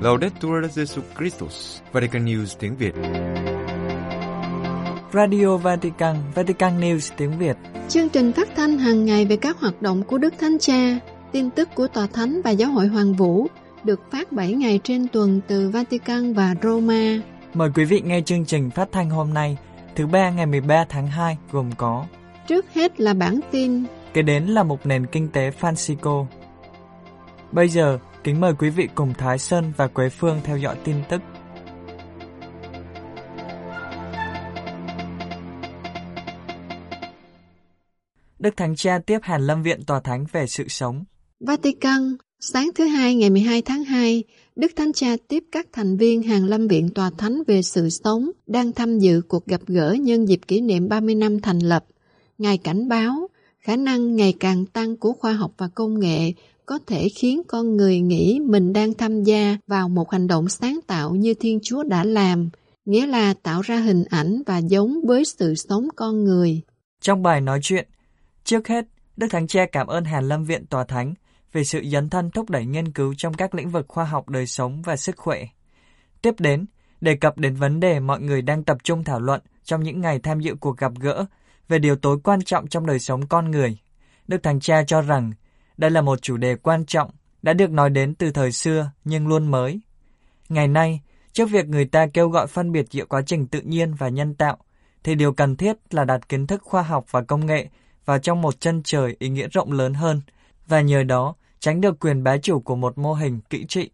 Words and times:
Laudetur 0.00 0.64
Jesus 0.64 1.02
Christus, 1.18 1.80
Vatican 1.92 2.24
News 2.24 2.56
tiếng 2.58 2.76
Việt. 2.76 2.94
Radio 5.12 5.56
Vatican, 5.56 6.16
Vatican 6.34 6.80
News 6.80 7.12
tiếng 7.16 7.38
Việt. 7.38 7.56
Chương 7.88 8.08
trình 8.08 8.32
phát 8.32 8.48
thanh 8.56 8.78
hàng 8.78 9.04
ngày 9.04 9.24
về 9.24 9.36
các 9.36 9.60
hoạt 9.60 9.82
động 9.82 10.02
của 10.02 10.18
Đức 10.18 10.34
Thánh 10.38 10.58
Cha, 10.58 10.98
tin 11.32 11.50
tức 11.50 11.68
của 11.74 11.86
Tòa 11.88 12.06
Thánh 12.06 12.42
và 12.42 12.50
Giáo 12.50 12.70
hội 12.70 12.86
Hoàng 12.86 13.14
Vũ 13.14 13.46
được 13.84 14.00
phát 14.12 14.32
7 14.32 14.52
ngày 14.52 14.80
trên 14.84 15.08
tuần 15.08 15.40
từ 15.46 15.70
Vatican 15.70 16.34
và 16.34 16.54
Roma. 16.62 17.20
Mời 17.54 17.70
quý 17.74 17.84
vị 17.84 18.00
nghe 18.04 18.20
chương 18.20 18.44
trình 18.44 18.70
phát 18.70 18.88
thanh 18.92 19.10
hôm 19.10 19.34
nay, 19.34 19.56
thứ 19.96 20.06
ba 20.06 20.30
ngày 20.30 20.46
13 20.46 20.84
tháng 20.88 21.06
2 21.06 21.38
gồm 21.52 21.70
có 21.76 22.04
Trước 22.46 22.66
hết 22.74 23.00
là 23.00 23.14
bản 23.14 23.40
tin, 23.50 23.84
kế 24.12 24.22
đến 24.22 24.44
là 24.44 24.62
một 24.62 24.86
nền 24.86 25.06
kinh 25.06 25.28
tế 25.28 25.52
Francisco. 25.60 26.26
Bây 27.52 27.68
giờ, 27.68 27.98
kính 28.24 28.40
mời 28.40 28.52
quý 28.58 28.70
vị 28.70 28.88
cùng 28.94 29.14
Thái 29.18 29.38
Sơn 29.38 29.72
và 29.76 29.86
Quế 29.86 30.08
Phương 30.08 30.40
theo 30.44 30.56
dõi 30.56 30.76
tin 30.84 30.96
tức. 31.08 31.20
Đức 38.38 38.56
Thánh 38.56 38.76
Cha 38.76 38.98
tiếp 39.06 39.18
Hàn 39.22 39.46
Lâm 39.46 39.62
Viện 39.62 39.84
Tòa 39.86 40.00
Thánh 40.00 40.24
về 40.32 40.46
sự 40.46 40.68
sống. 40.68 41.04
Vatican, 41.40 42.16
sáng 42.40 42.70
thứ 42.74 42.84
Hai 42.84 43.14
ngày 43.14 43.30
12 43.30 43.62
tháng 43.62 43.84
2, 43.84 44.24
Đức 44.56 44.72
Thánh 44.76 44.92
Cha 44.92 45.16
tiếp 45.28 45.44
các 45.52 45.66
thành 45.72 45.96
viên 45.96 46.22
Hàn 46.22 46.46
Lâm 46.46 46.68
Viện 46.68 46.88
Tòa 46.94 47.10
Thánh 47.18 47.42
về 47.46 47.62
sự 47.62 47.88
sống 47.90 48.30
đang 48.46 48.72
tham 48.72 48.98
dự 48.98 49.22
cuộc 49.28 49.46
gặp 49.46 49.60
gỡ 49.66 49.96
nhân 50.00 50.28
dịp 50.28 50.40
kỷ 50.48 50.60
niệm 50.60 50.88
30 50.88 51.14
năm 51.14 51.40
thành 51.40 51.58
lập. 51.58 51.84
Ngài 52.38 52.58
cảnh 52.58 52.88
báo, 52.88 53.28
khả 53.60 53.76
năng 53.76 54.16
ngày 54.16 54.34
càng 54.40 54.66
tăng 54.66 54.96
của 54.96 55.12
khoa 55.12 55.32
học 55.32 55.52
và 55.58 55.68
công 55.74 56.00
nghệ 56.00 56.32
có 56.66 56.78
thể 56.86 57.08
khiến 57.08 57.42
con 57.48 57.76
người 57.76 58.00
nghĩ 58.00 58.40
mình 58.40 58.72
đang 58.72 58.94
tham 58.94 59.22
gia 59.22 59.56
vào 59.66 59.88
một 59.88 60.10
hành 60.10 60.26
động 60.26 60.48
sáng 60.48 60.80
tạo 60.86 61.14
như 61.14 61.34
Thiên 61.34 61.58
Chúa 61.62 61.82
đã 61.82 62.04
làm, 62.04 62.50
nghĩa 62.84 63.06
là 63.06 63.34
tạo 63.42 63.60
ra 63.60 63.76
hình 63.76 64.04
ảnh 64.10 64.42
và 64.46 64.58
giống 64.58 65.00
với 65.06 65.24
sự 65.24 65.54
sống 65.54 65.88
con 65.96 66.24
người. 66.24 66.60
Trong 67.00 67.22
bài 67.22 67.40
nói 67.40 67.60
chuyện, 67.62 67.88
trước 68.44 68.68
hết, 68.68 68.84
Đức 69.16 69.26
Thánh 69.30 69.46
Cha 69.46 69.66
cảm 69.72 69.86
ơn 69.86 70.04
Hàn 70.04 70.28
Lâm 70.28 70.44
Viện 70.44 70.66
Tòa 70.66 70.84
Thánh 70.84 71.14
về 71.52 71.64
sự 71.64 71.82
dấn 71.92 72.08
thân 72.08 72.30
thúc 72.30 72.50
đẩy 72.50 72.66
nghiên 72.66 72.92
cứu 72.92 73.14
trong 73.16 73.34
các 73.34 73.54
lĩnh 73.54 73.70
vực 73.70 73.84
khoa 73.88 74.04
học 74.04 74.28
đời 74.28 74.46
sống 74.46 74.82
và 74.82 74.96
sức 74.96 75.16
khỏe. 75.16 75.44
Tiếp 76.22 76.34
đến, 76.38 76.66
đề 77.00 77.14
cập 77.14 77.38
đến 77.38 77.54
vấn 77.54 77.80
đề 77.80 78.00
mọi 78.00 78.20
người 78.20 78.42
đang 78.42 78.64
tập 78.64 78.76
trung 78.84 79.04
thảo 79.04 79.20
luận 79.20 79.40
trong 79.64 79.82
những 79.82 80.00
ngày 80.00 80.18
tham 80.18 80.40
dự 80.40 80.54
cuộc 80.60 80.76
gặp 80.76 80.92
gỡ 81.00 81.24
về 81.68 81.78
điều 81.78 81.96
tối 81.96 82.18
quan 82.24 82.42
trọng 82.42 82.66
trong 82.66 82.86
đời 82.86 82.98
sống 82.98 83.26
con 83.26 83.50
người. 83.50 83.78
Đức 84.28 84.42
Thánh 84.42 84.60
Cha 84.60 84.84
cho 84.86 85.02
rằng 85.02 85.32
đây 85.80 85.90
là 85.90 86.00
một 86.00 86.22
chủ 86.22 86.36
đề 86.36 86.56
quan 86.56 86.84
trọng 86.84 87.10
đã 87.42 87.52
được 87.52 87.70
nói 87.70 87.90
đến 87.90 88.14
từ 88.14 88.30
thời 88.30 88.52
xưa 88.52 88.90
nhưng 89.04 89.28
luôn 89.28 89.50
mới. 89.50 89.80
Ngày 90.48 90.68
nay, 90.68 91.00
trước 91.32 91.50
việc 91.50 91.66
người 91.68 91.84
ta 91.84 92.06
kêu 92.06 92.28
gọi 92.28 92.46
phân 92.46 92.72
biệt 92.72 92.86
giữa 92.90 93.04
quá 93.04 93.22
trình 93.26 93.46
tự 93.46 93.60
nhiên 93.60 93.94
và 93.94 94.08
nhân 94.08 94.34
tạo, 94.34 94.56
thì 95.04 95.14
điều 95.14 95.32
cần 95.32 95.56
thiết 95.56 95.76
là 95.90 96.04
đặt 96.04 96.28
kiến 96.28 96.46
thức 96.46 96.62
khoa 96.62 96.82
học 96.82 97.04
và 97.10 97.22
công 97.22 97.46
nghệ 97.46 97.68
vào 98.04 98.18
trong 98.18 98.42
một 98.42 98.60
chân 98.60 98.82
trời 98.84 99.16
ý 99.18 99.28
nghĩa 99.28 99.48
rộng 99.48 99.72
lớn 99.72 99.94
hơn, 99.94 100.20
và 100.66 100.80
nhờ 100.80 101.02
đó 101.02 101.34
tránh 101.60 101.80
được 101.80 102.00
quyền 102.00 102.24
bá 102.24 102.36
chủ 102.36 102.60
của 102.60 102.76
một 102.76 102.98
mô 102.98 103.14
hình 103.14 103.40
kỹ 103.50 103.66
trị. 103.68 103.90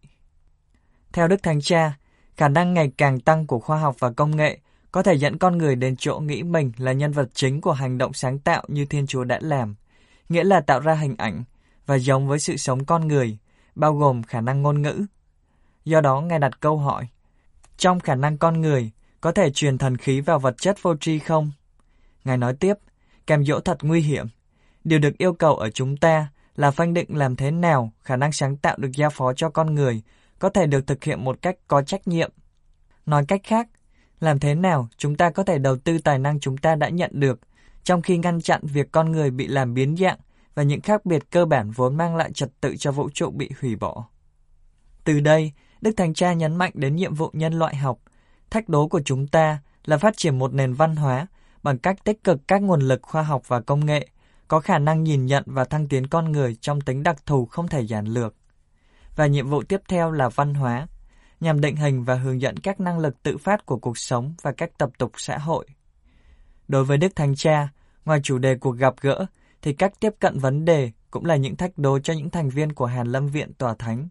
Theo 1.13 1.29
Đức 1.29 1.43
Thánh 1.43 1.61
Cha, 1.61 1.99
khả 2.37 2.49
năng 2.49 2.75
ngày 2.75 2.93
càng 2.99 3.21
tăng 3.21 3.47
của 3.47 3.59
khoa 3.59 3.79
học 3.79 3.97
và 3.99 4.11
công 4.11 4.37
nghệ 4.37 4.59
có 4.93 5.03
thể 5.03 5.15
dẫn 5.15 5.39
con 5.39 5.59
người 5.59 5.77
đến 5.77 5.97
chỗ 5.97 6.19
nghĩ 6.19 6.43
mình 6.43 6.73
là 6.77 6.93
nhân 6.93 7.13
vật 7.13 7.29
chính 7.35 7.61
của 7.61 7.73
hành 7.73 7.99
động 7.99 8.13
sáng 8.13 8.39
tạo 8.39 8.65
như 8.69 8.87
Thiên 8.87 9.07
Chúa 9.07 9.25
đã 9.25 9.39
làm, 9.43 9.75
nghĩa 10.29 10.45
là 10.45 10.61
tạo 10.61 10.81
ra 10.81 10.95
hình 10.95 11.15
ảnh 11.19 11.45
và 11.87 11.95
giống 11.95 12.29
với 12.29 12.39
sự 12.39 12.57
sống 12.57 12.85
con 12.85 13.09
người, 13.09 13.39
bao 13.75 13.95
gồm 13.95 14.23
khả 14.23 14.41
năng 14.41 14.63
ngôn 14.63 14.83
ngữ. 14.83 15.07
Do 15.85 16.01
đó, 16.01 16.21
Ngài 16.21 16.39
đặt 16.39 16.61
câu 16.61 16.79
hỏi, 16.79 17.09
trong 17.77 18.01
khả 18.01 18.15
năng 18.15 18.39
con 18.39 18.61
người, 18.61 18.91
có 19.21 19.33
thể 19.33 19.51
truyền 19.51 19.79
thần 19.79 19.97
khí 19.97 20.21
vào 20.21 20.39
vật 20.39 20.55
chất 20.59 20.83
vô 20.83 20.97
tri 20.97 21.19
không? 21.19 21.53
Ngài 22.25 22.37
nói 22.37 22.55
tiếp, 22.55 22.75
kèm 23.27 23.45
dỗ 23.45 23.61
thật 23.61 23.79
nguy 23.83 24.01
hiểm. 24.01 24.27
Điều 24.85 24.99
được 24.99 25.19
yêu 25.19 25.33
cầu 25.33 25.57
ở 25.57 25.71
chúng 25.71 25.97
ta 25.97 26.29
là 26.57 26.71
phanh 26.71 26.95
định 26.95 27.17
làm 27.17 27.37
thế 27.37 27.51
nào 27.51 27.93
khả 28.03 28.17
năng 28.17 28.33
sáng 28.33 28.57
tạo 28.57 28.77
được 28.79 28.91
giao 28.95 29.11
phó 29.11 29.33
cho 29.33 29.51
con 29.51 29.75
người 29.75 30.03
có 30.39 30.49
thể 30.49 30.67
được 30.67 30.87
thực 30.87 31.05
hiện 31.05 31.25
một 31.25 31.43
cách 31.43 31.57
có 31.69 31.83
trách 31.83 32.09
nhiệm. 32.09 32.31
Nói 33.07 33.25
cách 33.29 33.41
khác, 33.45 33.69
làm 34.21 34.39
thế 34.39 34.55
nào 34.55 34.89
chúng 34.97 35.17
ta 35.17 35.31
có 35.31 35.43
thể 35.43 35.59
đầu 35.59 35.77
tư 35.77 35.99
tài 35.99 36.19
năng 36.19 36.41
chúng 36.41 36.57
ta 36.57 36.75
đã 36.75 36.89
nhận 36.89 37.11
được, 37.15 37.41
trong 37.85 38.03
khi 38.03 38.19
ngăn 38.19 38.41
chặn 38.41 38.61
việc 38.63 38.93
con 38.93 39.13
người 39.13 39.31
bị 39.31 39.47
làm 39.47 39.75
biến 39.75 39.97
dạng 39.97 40.19
và 40.57 40.63
những 40.63 40.81
khác 40.81 41.07
biệt 41.07 41.31
cơ 41.31 41.45
bản 41.45 41.71
vốn 41.71 41.97
mang 41.97 42.17
lại 42.17 42.33
trật 42.33 42.61
tự 42.61 42.77
cho 42.77 42.93
vũ 42.93 43.11
trụ 43.15 43.31
bị 43.31 43.51
hủy 43.61 43.77
bỏ. 43.77 44.09
Từ 45.05 45.21
đây, 45.21 45.53
Đức 45.81 45.93
Thánh 45.97 46.15
Cha 46.15 46.33
nhấn 46.33 46.57
mạnh 46.57 46.73
đến 46.75 46.97
nhiệm 46.97 47.15
vụ 47.15 47.31
nhân 47.33 47.53
loại 47.53 47.77
học. 47.77 47.99
Thách 48.51 48.69
đố 48.69 48.89
của 48.89 49.01
chúng 49.05 49.27
ta 49.27 49.59
là 49.85 49.99
phát 49.99 50.17
triển 50.17 50.39
một 50.39 50.55
nền 50.55 50.73
văn 50.73 50.97
hóa 50.97 51.27
bằng 51.63 51.79
cách 51.79 52.05
tích 52.05 52.25
cực 52.25 52.49
các 52.49 52.63
nguồn 52.63 52.81
lực 52.81 53.03
khoa 53.03 53.23
học 53.23 53.43
và 53.49 53.61
công 53.61 53.87
nghệ, 53.87 54.09
có 54.49 54.61
khả 54.61 54.79
năng 54.79 55.03
nhìn 55.03 55.27
nhận 55.27 55.43
và 55.47 55.65
thăng 55.65 55.89
tiến 55.89 56.07
con 56.07 56.33
người 56.33 56.55
trong 56.55 56.81
tính 56.81 57.03
đặc 57.03 57.27
thù 57.27 57.47
không 57.47 57.69
thể 57.69 57.81
giản 57.81 58.07
lược. 58.07 58.35
Và 59.17 59.27
nhiệm 59.27 59.49
vụ 59.49 59.63
tiếp 59.63 59.81
theo 59.89 60.11
là 60.11 60.29
văn 60.29 60.55
hóa, 60.55 60.87
nhằm 61.41 61.61
định 61.61 61.77
hình 61.77 62.05
và 62.05 62.15
hướng 62.15 62.41
dẫn 62.41 62.57
các 62.59 62.81
năng 62.81 62.99
lực 62.99 63.23
tự 63.23 63.39
phát 63.39 63.67
của 63.67 63.79
cuộc 63.79 63.99
sống 63.99 64.35
và 64.43 64.53
các 64.53 64.79
tập 64.79 64.91
tục 64.99 65.13
xã 65.17 65.39
hội. 65.39 65.67
Đối 66.69 66.85
với 66.85 66.99
Đức 66.99 67.17
Thánh 67.17 67.35
Cha, 67.35 67.69
ngoài 68.05 68.21
chủ 68.23 68.39
đề 68.39 68.55
cuộc 68.55 68.77
gặp 68.77 68.95
gỡ, 69.01 69.27
thì 69.63 69.73
cách 69.73 69.93
tiếp 70.01 70.15
cận 70.19 70.39
vấn 70.39 70.65
đề 70.65 70.91
cũng 71.11 71.25
là 71.25 71.37
những 71.37 71.57
thách 71.57 71.79
đố 71.79 71.99
cho 71.99 72.13
những 72.13 72.31
thành 72.31 72.49
viên 72.49 72.73
của 72.73 72.87
Hàn 72.87 73.07
Lâm 73.07 73.29
Viện 73.29 73.53
Tòa 73.53 73.75
Thánh. 73.75 74.09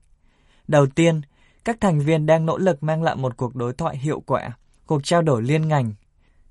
Đầu 0.67 0.85
tiên, 0.87 1.21
các 1.65 1.77
thành 1.81 1.99
viên 1.99 2.25
đang 2.25 2.45
nỗ 2.45 2.57
lực 2.57 2.83
mang 2.83 3.03
lại 3.03 3.15
một 3.15 3.37
cuộc 3.37 3.55
đối 3.55 3.73
thoại 3.73 3.97
hiệu 3.97 4.19
quả, 4.19 4.57
cuộc 4.85 5.03
trao 5.03 5.21
đổi 5.21 5.41
liên 5.41 5.67
ngành. 5.67 5.93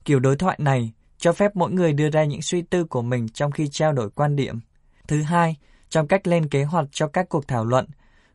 Kiểu 0.04 0.20
đối 0.20 0.36
thoại 0.36 0.58
này 0.60 0.92
cho 1.18 1.32
phép 1.32 1.56
mỗi 1.56 1.72
người 1.72 1.92
đưa 1.92 2.10
ra 2.10 2.24
những 2.24 2.42
suy 2.42 2.62
tư 2.62 2.84
của 2.84 3.02
mình 3.02 3.28
trong 3.28 3.50
khi 3.50 3.68
trao 3.68 3.92
đổi 3.92 4.10
quan 4.10 4.36
điểm. 4.36 4.60
Thứ 5.08 5.22
hai, 5.22 5.56
trong 5.88 6.06
cách 6.06 6.26
lên 6.26 6.48
kế 6.48 6.64
hoạch 6.64 6.86
cho 6.92 7.06
các 7.06 7.28
cuộc 7.28 7.48
thảo 7.48 7.64
luận, 7.64 7.86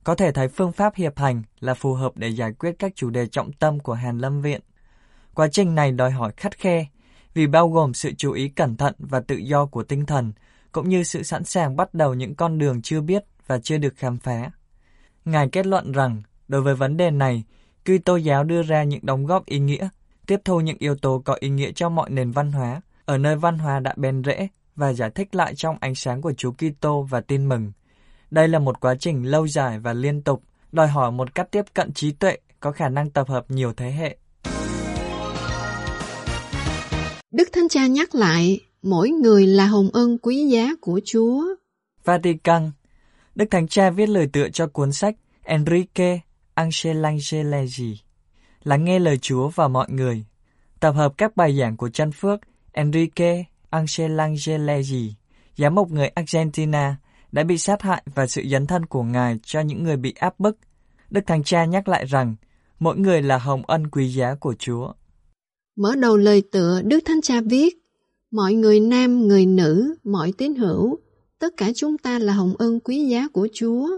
có 0.03 0.16
thể 0.16 0.31
thấy 0.31 0.47
phương 0.47 0.72
pháp 0.72 0.96
hiệp 0.96 1.18
hành 1.18 1.44
là 1.59 1.74
phù 1.74 1.94
hợp 1.94 2.12
để 2.16 2.28
giải 2.28 2.53
quyết 2.53 2.76
các 2.80 2.91
chủ 2.96 3.09
đề 3.09 3.28
trọng 3.28 3.53
tâm 3.53 3.80
của 3.80 3.94
Hàn 3.94 4.18
Lâm 4.18 4.41
Viện. 4.41 4.62
Quá 5.34 5.47
trình 5.52 5.76
này 5.76 5.91
đòi 5.91 6.12
hỏi 6.12 6.31
khắt 6.38 6.58
khe, 6.58 6.86
vì 7.34 7.47
bao 7.47 7.70
gồm 7.70 7.94
sự 7.94 8.12
chú 8.18 8.31
ý 8.31 8.50
cẩn 8.50 8.78
thận 8.78 8.94
và 9.00 9.20
tự 9.20 9.36
do 9.36 9.66
của 9.66 9.84
tinh 9.84 10.06
thần, 10.06 10.31
cũng 10.72 10.90
như 10.90 11.03
sự 11.03 11.24
sẵn 11.24 11.44
sàng 11.44 11.75
bắt 11.75 11.94
đầu 11.94 12.13
những 12.13 12.35
con 12.35 12.57
đường 12.57 12.81
chưa 12.81 13.02
biết 13.02 13.24
và 13.47 13.59
chưa 13.59 13.78
được 13.78 13.94
khám 13.96 14.18
phá. 14.18 14.52
Ngài 15.25 15.50
kết 15.50 15.66
luận 15.66 15.91
rằng, 15.91 16.22
đối 16.47 16.62
với 16.62 16.75
vấn 16.75 16.97
đề 16.97 17.12
này, 17.12 17.44
Kitô 17.84 18.16
giáo 18.16 18.44
đưa 18.44 18.63
ra 18.63 18.84
những 18.84 19.00
đóng 19.03 19.25
góp 19.25 19.46
ý 19.46 19.59
nghĩa, 19.59 19.90
tiếp 20.28 20.40
thu 20.46 20.59
những 20.59 20.78
yếu 20.79 20.96
tố 20.96 21.22
có 21.25 21.38
ý 21.40 21.50
nghĩa 21.50 21.72
cho 21.72 21.90
mọi 21.90 22.09
nền 22.09 22.31
văn 22.31 22.52
hóa, 22.52 22.81
ở 23.06 23.18
nơi 23.18 23.35
văn 23.35 23.59
hóa 23.59 23.79
đã 23.79 23.94
bền 23.97 24.24
rễ 24.24 24.47
và 24.75 24.94
giải 24.94 25.09
thích 25.16 25.35
lại 25.35 25.56
trong 25.56 25.78
ánh 25.79 25.96
sáng 25.96 26.22
của 26.22 26.34
Chúa 26.34 26.52
Kitô 26.52 27.02
và 27.02 27.22
tin 27.22 27.50
mừng. 27.50 27.72
Đây 28.31 28.47
là 28.47 28.59
một 28.59 28.79
quá 28.79 28.96
trình 29.00 29.24
lâu 29.24 29.47
dài 29.47 29.79
và 29.79 29.94
liên 29.94 30.22
tục, 30.22 30.44
đòi 30.72 30.88
hỏi 30.88 31.12
một 31.12 31.35
cách 31.35 31.47
tiếp 31.52 31.66
cận 31.74 31.94
trí 31.94 32.12
tuệ 32.12 32.38
có 32.59 32.72
khả 32.72 32.90
năng 32.90 33.09
tập 33.09 33.29
hợp 33.29 33.52
nhiều 33.52 33.74
thế 33.74 33.91
hệ. 33.91 34.18
Đức 37.31 37.50
Thánh 37.53 37.69
Cha 37.69 37.88
nhắc 37.88 38.16
lại, 38.16 38.59
mỗi 38.81 39.09
người 39.09 39.47
là 39.47 39.66
hồng 39.66 39.90
ân 39.94 40.17
quý 40.17 40.47
giá 40.47 40.69
của 40.81 41.01
Chúa. 41.06 41.44
Vatican 42.03 42.72
Đức 43.35 43.45
Thánh 43.51 43.67
Cha 43.67 43.90
viết 43.90 44.09
lời 44.09 44.29
tựa 44.34 44.50
cho 44.50 44.67
cuốn 44.67 44.91
sách 44.91 45.16
Enrique 45.44 46.19
Angelangelegi 46.53 48.01
Lắng 48.63 48.85
nghe 48.85 49.00
lời 49.00 49.17
Chúa 49.17 49.47
và 49.47 49.67
mọi 49.67 49.88
người 49.90 50.25
Tập 50.79 50.91
hợp 50.91 51.13
các 51.17 51.35
bài 51.35 51.57
giảng 51.59 51.78
của 51.78 51.90
chân 51.90 52.12
phước 52.12 52.40
Enrique 52.72 53.44
Angelangelegi 53.69 55.13
Giám 55.57 55.75
mục 55.75 55.91
người 55.91 56.07
Argentina 56.07 56.96
đã 57.31 57.43
bị 57.43 57.58
sát 57.58 57.81
hại 57.81 58.03
và 58.16 58.28
sự 58.28 58.43
dấn 58.52 58.67
thân 58.67 58.85
của 58.85 59.03
Ngài 59.03 59.40
cho 59.43 59.61
những 59.61 59.84
người 59.84 59.97
bị 59.97 60.14
áp 60.20 60.40
bức. 60.40 60.58
Đức 61.09 61.22
Thánh 61.28 61.43
Cha 61.43 61.66
nhắc 61.66 61.87
lại 61.87 62.05
rằng 62.05 62.35
mỗi 62.79 62.97
người 62.97 63.22
là 63.22 63.37
hồng 63.37 63.64
ân 63.67 63.90
quý 63.90 64.08
giá 64.08 64.35
của 64.35 64.53
Chúa. 64.59 64.93
Mở 65.76 65.96
đầu 65.96 66.17
lời 66.17 66.43
tựa, 66.52 66.81
Đức 66.81 66.99
Thánh 67.05 67.22
Cha 67.22 67.41
viết, 67.49 67.78
mọi 68.31 68.53
người 68.53 68.79
nam, 68.79 69.28
người 69.28 69.46
nữ, 69.46 69.96
mọi 70.03 70.31
tín 70.31 70.55
hữu, 70.55 70.97
tất 71.40 71.58
cả 71.58 71.72
chúng 71.76 71.97
ta 71.97 72.20
là 72.20 72.34
hồng 72.34 72.53
ân 72.58 72.79
quý 72.79 73.05
giá 73.05 73.28
của 73.28 73.47
Chúa. 73.53 73.90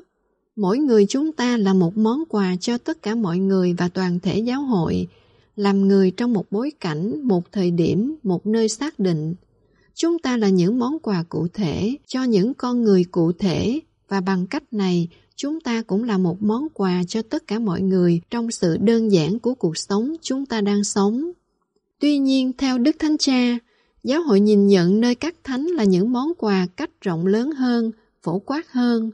Mỗi 0.56 0.78
người 0.78 1.06
chúng 1.10 1.32
ta 1.32 1.58
là 1.58 1.74
một 1.74 1.98
món 1.98 2.24
quà 2.30 2.56
cho 2.60 2.78
tất 2.78 3.02
cả 3.02 3.16
mọi 3.16 3.38
người 3.40 3.74
và 3.78 3.88
toàn 3.88 4.20
thể 4.20 4.40
giáo 4.40 4.62
hội, 4.62 5.08
làm 5.56 5.88
người 5.88 6.12
trong 6.12 6.34
một 6.34 6.46
bối 6.52 6.72
cảnh, 6.80 7.28
một 7.28 7.52
thời 7.52 7.72
điểm, 7.72 8.16
một 8.24 8.46
nơi 8.46 8.70
xác 8.70 9.00
định. 9.00 9.36
Chúng 9.96 10.20
ta 10.20 10.38
là 10.38 10.50
những 10.50 10.80
món 10.80 11.00
quà 11.00 11.24
cụ 11.30 11.48
thể 11.54 11.98
cho 12.08 12.24
những 12.24 12.54
con 12.54 12.84
người 12.84 13.04
cụ 13.04 13.32
thể 13.32 13.80
và 14.08 14.22
bằng 14.22 14.48
cách 14.48 14.64
này 14.74 15.08
chúng 15.36 15.60
ta 15.60 15.82
cũng 15.82 16.04
là 16.04 16.18
một 16.18 16.42
món 16.42 16.68
quà 16.74 17.04
cho 17.08 17.22
tất 17.22 17.48
cả 17.48 17.60
mọi 17.60 17.82
người 17.82 18.22
trong 18.30 18.52
sự 18.52 18.78
đơn 18.78 19.12
giản 19.12 19.40
của 19.40 19.54
cuộc 19.54 19.78
sống 19.78 20.16
chúng 20.22 20.46
ta 20.46 20.62
đang 20.62 20.84
sống. 20.84 21.32
Tuy 22.00 22.18
nhiên, 22.18 22.52
theo 22.58 22.78
Đức 22.78 22.96
Thánh 23.00 23.18
Cha, 23.18 23.58
giáo 24.04 24.24
hội 24.24 24.40
nhìn 24.40 24.68
nhận 24.68 25.00
nơi 25.02 25.16
các 25.16 25.36
thánh 25.44 25.66
là 25.66 25.84
những 25.84 26.12
món 26.12 26.34
quà 26.38 26.68
cách 26.78 27.02
rộng 27.02 27.26
lớn 27.26 27.52
hơn, 27.52 27.92
phổ 28.24 28.40
quát 28.40 28.72
hơn. 28.72 29.12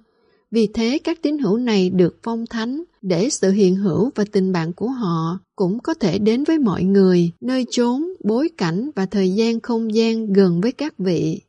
Vì 0.51 0.68
thế 0.68 1.00
các 1.04 1.22
tín 1.22 1.38
hữu 1.38 1.57
này 1.57 1.89
được 1.89 2.18
phong 2.24 2.45
thánh 2.45 2.84
để 3.01 3.30
sự 3.30 3.51
hiện 3.51 3.75
hữu 3.75 4.12
và 4.16 4.25
tình 4.31 4.51
bạn 4.51 4.74
của 4.74 4.88
họ 4.88 5.39
cũng 5.56 5.80
có 5.80 5.94
thể 5.94 6.18
đến 6.18 6.44
với 6.44 6.60
mọi 6.60 6.84
người, 6.84 7.31
nơi 7.42 7.66
chốn, 7.69 8.04
bối 8.24 8.50
cảnh 8.57 8.89
và 8.95 9.06
thời 9.06 9.31
gian 9.31 9.60
không 9.60 9.95
gian 9.95 10.34
gần 10.34 10.62
với 10.62 10.72
các 10.72 10.98
vị. 10.98 11.42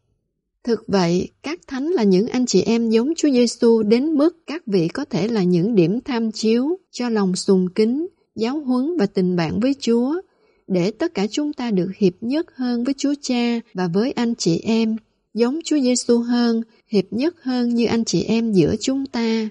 Thực 0.65 0.85
vậy, 0.87 1.29
các 1.43 1.61
thánh 1.67 1.87
là 1.87 2.03
những 2.03 2.27
anh 2.27 2.47
chị 2.47 2.63
em 2.63 2.91
giống 2.91 3.13
Chúa 3.17 3.31
Giêsu 3.31 3.83
đến 3.83 4.13
mức 4.13 4.37
các 4.47 4.63
vị 4.67 4.89
có 4.89 5.05
thể 5.05 5.29
là 5.29 5.43
những 5.43 5.75
điểm 5.75 6.01
tham 6.01 6.33
chiếu 6.33 6.79
cho 6.91 7.09
lòng 7.09 7.37
sùng 7.37 7.69
kính, 7.75 8.07
giáo 8.37 8.61
huấn 8.61 8.97
và 8.99 9.07
tình 9.07 9.37
bạn 9.37 9.61
với 9.61 9.75
Chúa, 9.81 10.21
để 10.69 10.91
tất 10.91 11.15
cả 11.15 11.27
chúng 11.31 11.53
ta 11.53 11.71
được 11.71 11.91
hiệp 11.97 12.13
nhất 12.21 12.47
hơn 12.55 12.85
với 12.85 12.95
Chúa 12.99 13.15
Cha 13.23 13.61
và 13.75 13.89
với 13.89 14.13
anh 14.13 14.35
chị 14.35 14.59
em, 14.59 14.97
giống 15.35 15.59
Chúa 15.65 15.79
Giêsu 15.79 16.19
hơn, 16.19 16.63
hiệp 16.89 17.05
nhất 17.11 17.35
hơn 17.43 17.75
như 17.75 17.87
anh 17.87 18.05
chị 18.05 18.23
em 18.23 18.53
giữa 18.53 18.75
chúng 18.81 19.07
ta. 19.07 19.49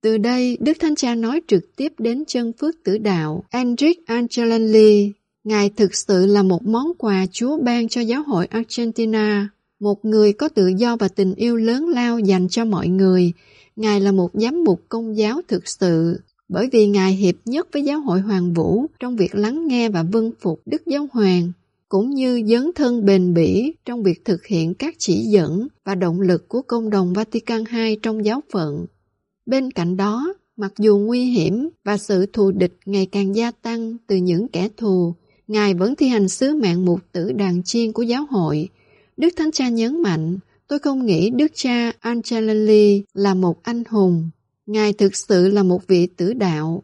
Từ 0.00 0.18
đây, 0.18 0.58
Đức 0.60 0.76
Thánh 0.80 0.94
Cha 0.94 1.14
nói 1.14 1.40
trực 1.48 1.76
tiếp 1.76 1.92
đến 1.98 2.24
chân 2.26 2.52
phước 2.60 2.74
tử 2.84 2.98
đạo 2.98 3.44
Enric 3.50 4.06
Angelelli. 4.06 5.12
Ngài 5.44 5.70
thực 5.76 5.94
sự 5.94 6.26
là 6.26 6.42
một 6.42 6.66
món 6.66 6.86
quà 6.98 7.26
Chúa 7.32 7.58
ban 7.60 7.88
cho 7.88 8.00
giáo 8.00 8.22
hội 8.22 8.46
Argentina 8.46 9.48
một 9.80 10.04
người 10.04 10.32
có 10.32 10.48
tự 10.48 10.66
do 10.66 10.96
và 10.96 11.08
tình 11.08 11.34
yêu 11.34 11.56
lớn 11.56 11.88
lao 11.88 12.18
dành 12.18 12.48
cho 12.48 12.64
mọi 12.64 12.88
người. 12.88 13.32
Ngài 13.76 14.00
là 14.00 14.12
một 14.12 14.30
giám 14.32 14.64
mục 14.64 14.80
công 14.88 15.16
giáo 15.16 15.40
thực 15.48 15.68
sự, 15.68 16.20
bởi 16.50 16.68
vì 16.72 16.86
Ngài 16.86 17.12
hiệp 17.12 17.34
nhất 17.44 17.68
với 17.72 17.82
giáo 17.82 18.00
hội 18.00 18.20
Hoàng 18.20 18.54
Vũ 18.54 18.86
trong 19.00 19.16
việc 19.16 19.34
lắng 19.34 19.66
nghe 19.66 19.88
và 19.88 20.02
vâng 20.02 20.30
phục 20.40 20.62
Đức 20.66 20.82
Giáo 20.86 21.08
Hoàng, 21.12 21.52
cũng 21.88 22.10
như 22.10 22.42
dấn 22.46 22.70
thân 22.74 23.04
bền 23.04 23.34
bỉ 23.34 23.74
trong 23.84 24.02
việc 24.02 24.24
thực 24.24 24.46
hiện 24.46 24.74
các 24.74 24.94
chỉ 24.98 25.14
dẫn 25.14 25.68
và 25.84 25.94
động 25.94 26.20
lực 26.20 26.48
của 26.48 26.62
công 26.62 26.90
đồng 26.90 27.12
Vatican 27.12 27.64
II 27.74 27.96
trong 28.02 28.24
giáo 28.24 28.40
phận. 28.52 28.86
Bên 29.46 29.70
cạnh 29.70 29.96
đó, 29.96 30.34
mặc 30.56 30.72
dù 30.78 30.98
nguy 30.98 31.24
hiểm 31.24 31.68
và 31.84 31.96
sự 31.96 32.26
thù 32.26 32.50
địch 32.50 32.78
ngày 32.86 33.06
càng 33.06 33.36
gia 33.36 33.50
tăng 33.50 33.96
từ 34.06 34.16
những 34.16 34.48
kẻ 34.48 34.68
thù, 34.76 35.14
Ngài 35.48 35.74
vẫn 35.74 35.96
thi 35.96 36.08
hành 36.08 36.28
sứ 36.28 36.54
mạng 36.54 36.84
mục 36.84 37.00
tử 37.12 37.32
đàn 37.32 37.62
chiên 37.62 37.92
của 37.92 38.02
giáo 38.02 38.26
hội, 38.30 38.68
Đức 39.16 39.28
Thánh 39.36 39.50
Cha 39.52 39.68
nhấn 39.68 40.02
mạnh, 40.02 40.38
tôi 40.68 40.78
không 40.78 41.06
nghĩ 41.06 41.30
Đức 41.30 41.52
cha 41.54 41.92
Angelelli 42.00 43.02
là 43.14 43.34
một 43.34 43.62
anh 43.62 43.82
hùng. 43.88 44.30
Ngài 44.70 44.92
thực 44.92 45.16
sự 45.16 45.48
là 45.48 45.62
một 45.62 45.86
vị 45.86 46.06
tử 46.06 46.32
đạo. 46.32 46.82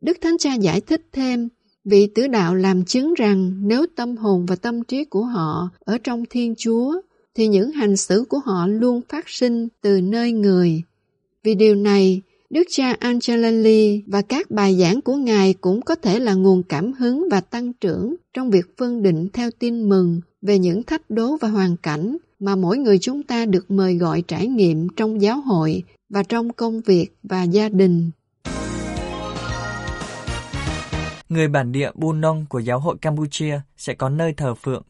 Đức 0.00 0.18
Thánh 0.20 0.38
Cha 0.38 0.54
giải 0.54 0.80
thích 0.80 1.02
thêm, 1.12 1.48
vị 1.84 2.06
tử 2.14 2.26
đạo 2.26 2.54
làm 2.54 2.84
chứng 2.84 3.14
rằng 3.14 3.52
nếu 3.68 3.86
tâm 3.96 4.16
hồn 4.16 4.46
và 4.46 4.56
tâm 4.56 4.84
trí 4.84 5.04
của 5.04 5.24
họ 5.24 5.70
ở 5.84 5.98
trong 5.98 6.24
Thiên 6.30 6.54
Chúa, 6.58 7.00
thì 7.34 7.46
những 7.48 7.70
hành 7.70 7.96
xử 7.96 8.24
của 8.28 8.38
họ 8.38 8.66
luôn 8.66 9.00
phát 9.08 9.28
sinh 9.28 9.68
từ 9.80 10.00
nơi 10.00 10.32
người. 10.32 10.82
Vì 11.42 11.54
điều 11.54 11.74
này, 11.74 12.22
Đức 12.50 12.62
cha 12.70 12.96
Angelelli 13.00 14.02
và 14.06 14.22
các 14.22 14.50
bài 14.50 14.76
giảng 14.80 15.00
của 15.00 15.16
Ngài 15.16 15.54
cũng 15.54 15.82
có 15.82 15.94
thể 15.94 16.18
là 16.18 16.34
nguồn 16.34 16.62
cảm 16.62 16.92
hứng 16.92 17.28
và 17.30 17.40
tăng 17.40 17.72
trưởng 17.72 18.16
trong 18.34 18.50
việc 18.50 18.76
phân 18.76 19.02
định 19.02 19.28
theo 19.32 19.50
tin 19.58 19.88
mừng 19.88 20.20
về 20.42 20.58
những 20.58 20.82
thách 20.82 21.10
đố 21.10 21.36
và 21.36 21.48
hoàn 21.48 21.76
cảnh 21.76 22.16
mà 22.42 22.56
mỗi 22.56 22.78
người 22.78 22.98
chúng 22.98 23.22
ta 23.22 23.46
được 23.46 23.70
mời 23.70 23.94
gọi 23.94 24.22
trải 24.28 24.46
nghiệm 24.46 24.88
trong 24.88 25.22
giáo 25.22 25.40
hội 25.40 25.82
và 26.08 26.22
trong 26.22 26.52
công 26.52 26.80
việc 26.80 27.08
và 27.22 27.42
gia 27.42 27.68
đình. 27.68 28.10
Người 31.28 31.48
bản 31.48 31.72
địa 31.72 31.90
Bunong 31.94 32.46
của 32.48 32.58
giáo 32.58 32.80
hội 32.80 32.96
Campuchia 33.00 33.60
sẽ 33.76 33.94
có 33.94 34.08
nơi 34.08 34.32
thờ 34.36 34.54
phượng. 34.54 34.82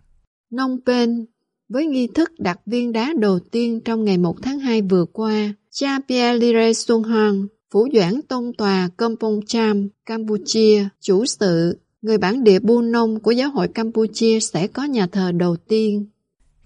Nông 0.51 0.79
Pen 0.87 1.27
với 1.69 1.87
nghi 1.87 2.09
thức 2.15 2.31
đặt 2.39 2.61
viên 2.67 2.93
đá 2.93 3.13
đầu 3.19 3.39
tiên 3.39 3.81
trong 3.85 4.05
ngày 4.05 4.19
1 4.19 4.43
tháng 4.43 4.59
2 4.59 4.83
vừa 4.83 5.05
qua, 5.05 5.55
cha 5.71 5.99
Pierre 6.09 6.39
Lire 6.39 6.73
Xuân 6.73 7.03
Hoàng, 7.03 7.47
phủ 7.71 7.89
doãn 7.95 8.21
tông 8.29 8.53
tòa 8.53 8.89
Kampong 8.99 9.41
Cham, 9.47 9.89
Campuchia, 10.07 10.89
chủ 11.01 11.25
sự 11.27 11.79
người 12.03 12.19
bản 12.19 12.45
địa 12.45 12.59
Bu 12.59 12.81
Nông 12.81 13.21
của 13.21 13.31
giáo 13.31 13.51
hội 13.51 13.69
Campuchia 13.69 14.41
sẽ 14.41 14.67
có 14.67 14.85
nhà 14.85 15.07
thờ 15.07 15.33
đầu 15.33 15.57
tiên. 15.57 16.07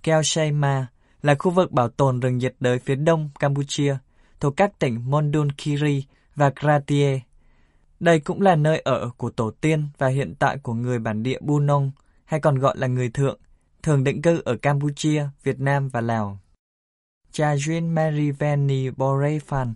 Keo 0.07 0.23
Shaima 0.23 0.87
là 1.23 1.35
khu 1.39 1.51
vực 1.51 1.73
bảo 1.73 1.89
tồn 1.89 2.21
rừng 2.21 2.39
nhiệt 2.39 2.55
đới 2.61 2.79
phía 2.79 2.95
đông 2.95 3.31
Campuchia, 3.39 3.97
thuộc 4.41 4.57
các 4.57 4.79
tỉnh 4.79 5.11
Mondulkiri 5.11 6.05
và 6.35 6.51
Kratie. 6.51 7.21
Đây 8.01 8.21
cũng 8.21 8.41
là 8.41 8.57
nơi 8.57 8.79
ở 8.79 9.11
của 9.17 9.31
tổ 9.31 9.51
tiên 9.51 9.89
và 9.99 10.09
hiện 10.09 10.35
tại 10.39 10.59
của 10.59 10.75
người 10.75 10.99
bản 10.99 11.23
địa 11.23 11.39
Bunong, 11.41 11.91
hay 12.25 12.41
còn 12.41 12.59
gọi 12.59 12.77
là 12.79 12.87
người 12.87 13.09
thượng, 13.09 13.39
thường 13.83 14.05
định 14.05 14.23
cư 14.23 14.43
ở 14.45 14.57
Campuchia, 14.57 15.27
Việt 15.43 15.61
Nam 15.61 15.89
và 15.89 16.01
Lào. 16.01 16.39
Cha 17.33 17.55
Jean 17.55 17.93
Marie 17.93 18.91
Borefan, 18.91 19.73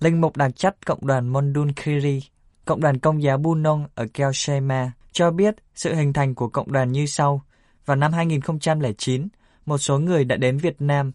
linh 0.00 0.20
mục 0.20 0.36
đặc 0.36 0.56
trách 0.56 0.74
cộng 0.86 1.06
đoàn 1.06 1.28
Mondulkiri, 1.28 2.22
Cộng 2.64 2.80
đoàn 2.80 2.98
Công 2.98 3.22
giáo 3.22 3.38
Bunong 3.38 3.86
ở 3.94 4.06
Kelshema 4.14 4.92
cho 5.12 5.30
biết 5.30 5.54
sự 5.74 5.94
hình 5.94 6.12
thành 6.12 6.34
của 6.34 6.48
cộng 6.48 6.72
đoàn 6.72 6.92
như 6.92 7.06
sau. 7.06 7.42
Vào 7.86 7.96
năm 7.96 8.12
2009, 8.12 9.28
một 9.68 9.78
số 9.78 9.98
người 9.98 10.24
đã 10.24 10.36
đến 10.36 10.58
Việt 10.58 10.82
Nam. 10.82 11.12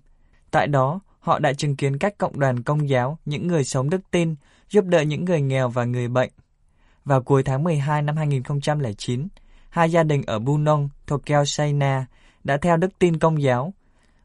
Tại 0.52 0.68
đó, 0.68 1.00
họ 1.20 1.40
đã 1.40 1.54
chứng 1.54 1.76
kiến 1.76 1.98
cách 1.98 2.18
cộng 2.18 2.40
đoàn 2.40 2.64
công 2.64 2.90
giáo, 2.90 3.18
những 3.26 3.48
người 3.48 3.64
sống 3.64 3.90
đức 3.90 4.02
tin, 4.12 4.36
giúp 4.70 4.86
đỡ 4.86 5.02
những 5.02 5.26
người 5.26 5.42
nghèo 5.42 5.70
và 5.70 5.86
người 5.86 6.08
bệnh. 6.08 6.32
Vào 7.06 7.24
cuối 7.24 7.44
tháng 7.44 7.64
12 7.64 8.02
năm 8.02 8.18
2009, 8.18 9.28
hai 9.70 9.92
gia 9.92 10.04
đình 10.04 10.24
ở 10.28 10.40
Bunong 10.40 10.90
thuộc 11.08 11.22
Sayna 11.46 12.06
đã 12.44 12.58
theo 12.58 12.78
đức 12.78 13.00
tin 13.00 13.20
công 13.20 13.42
giáo. 13.42 13.74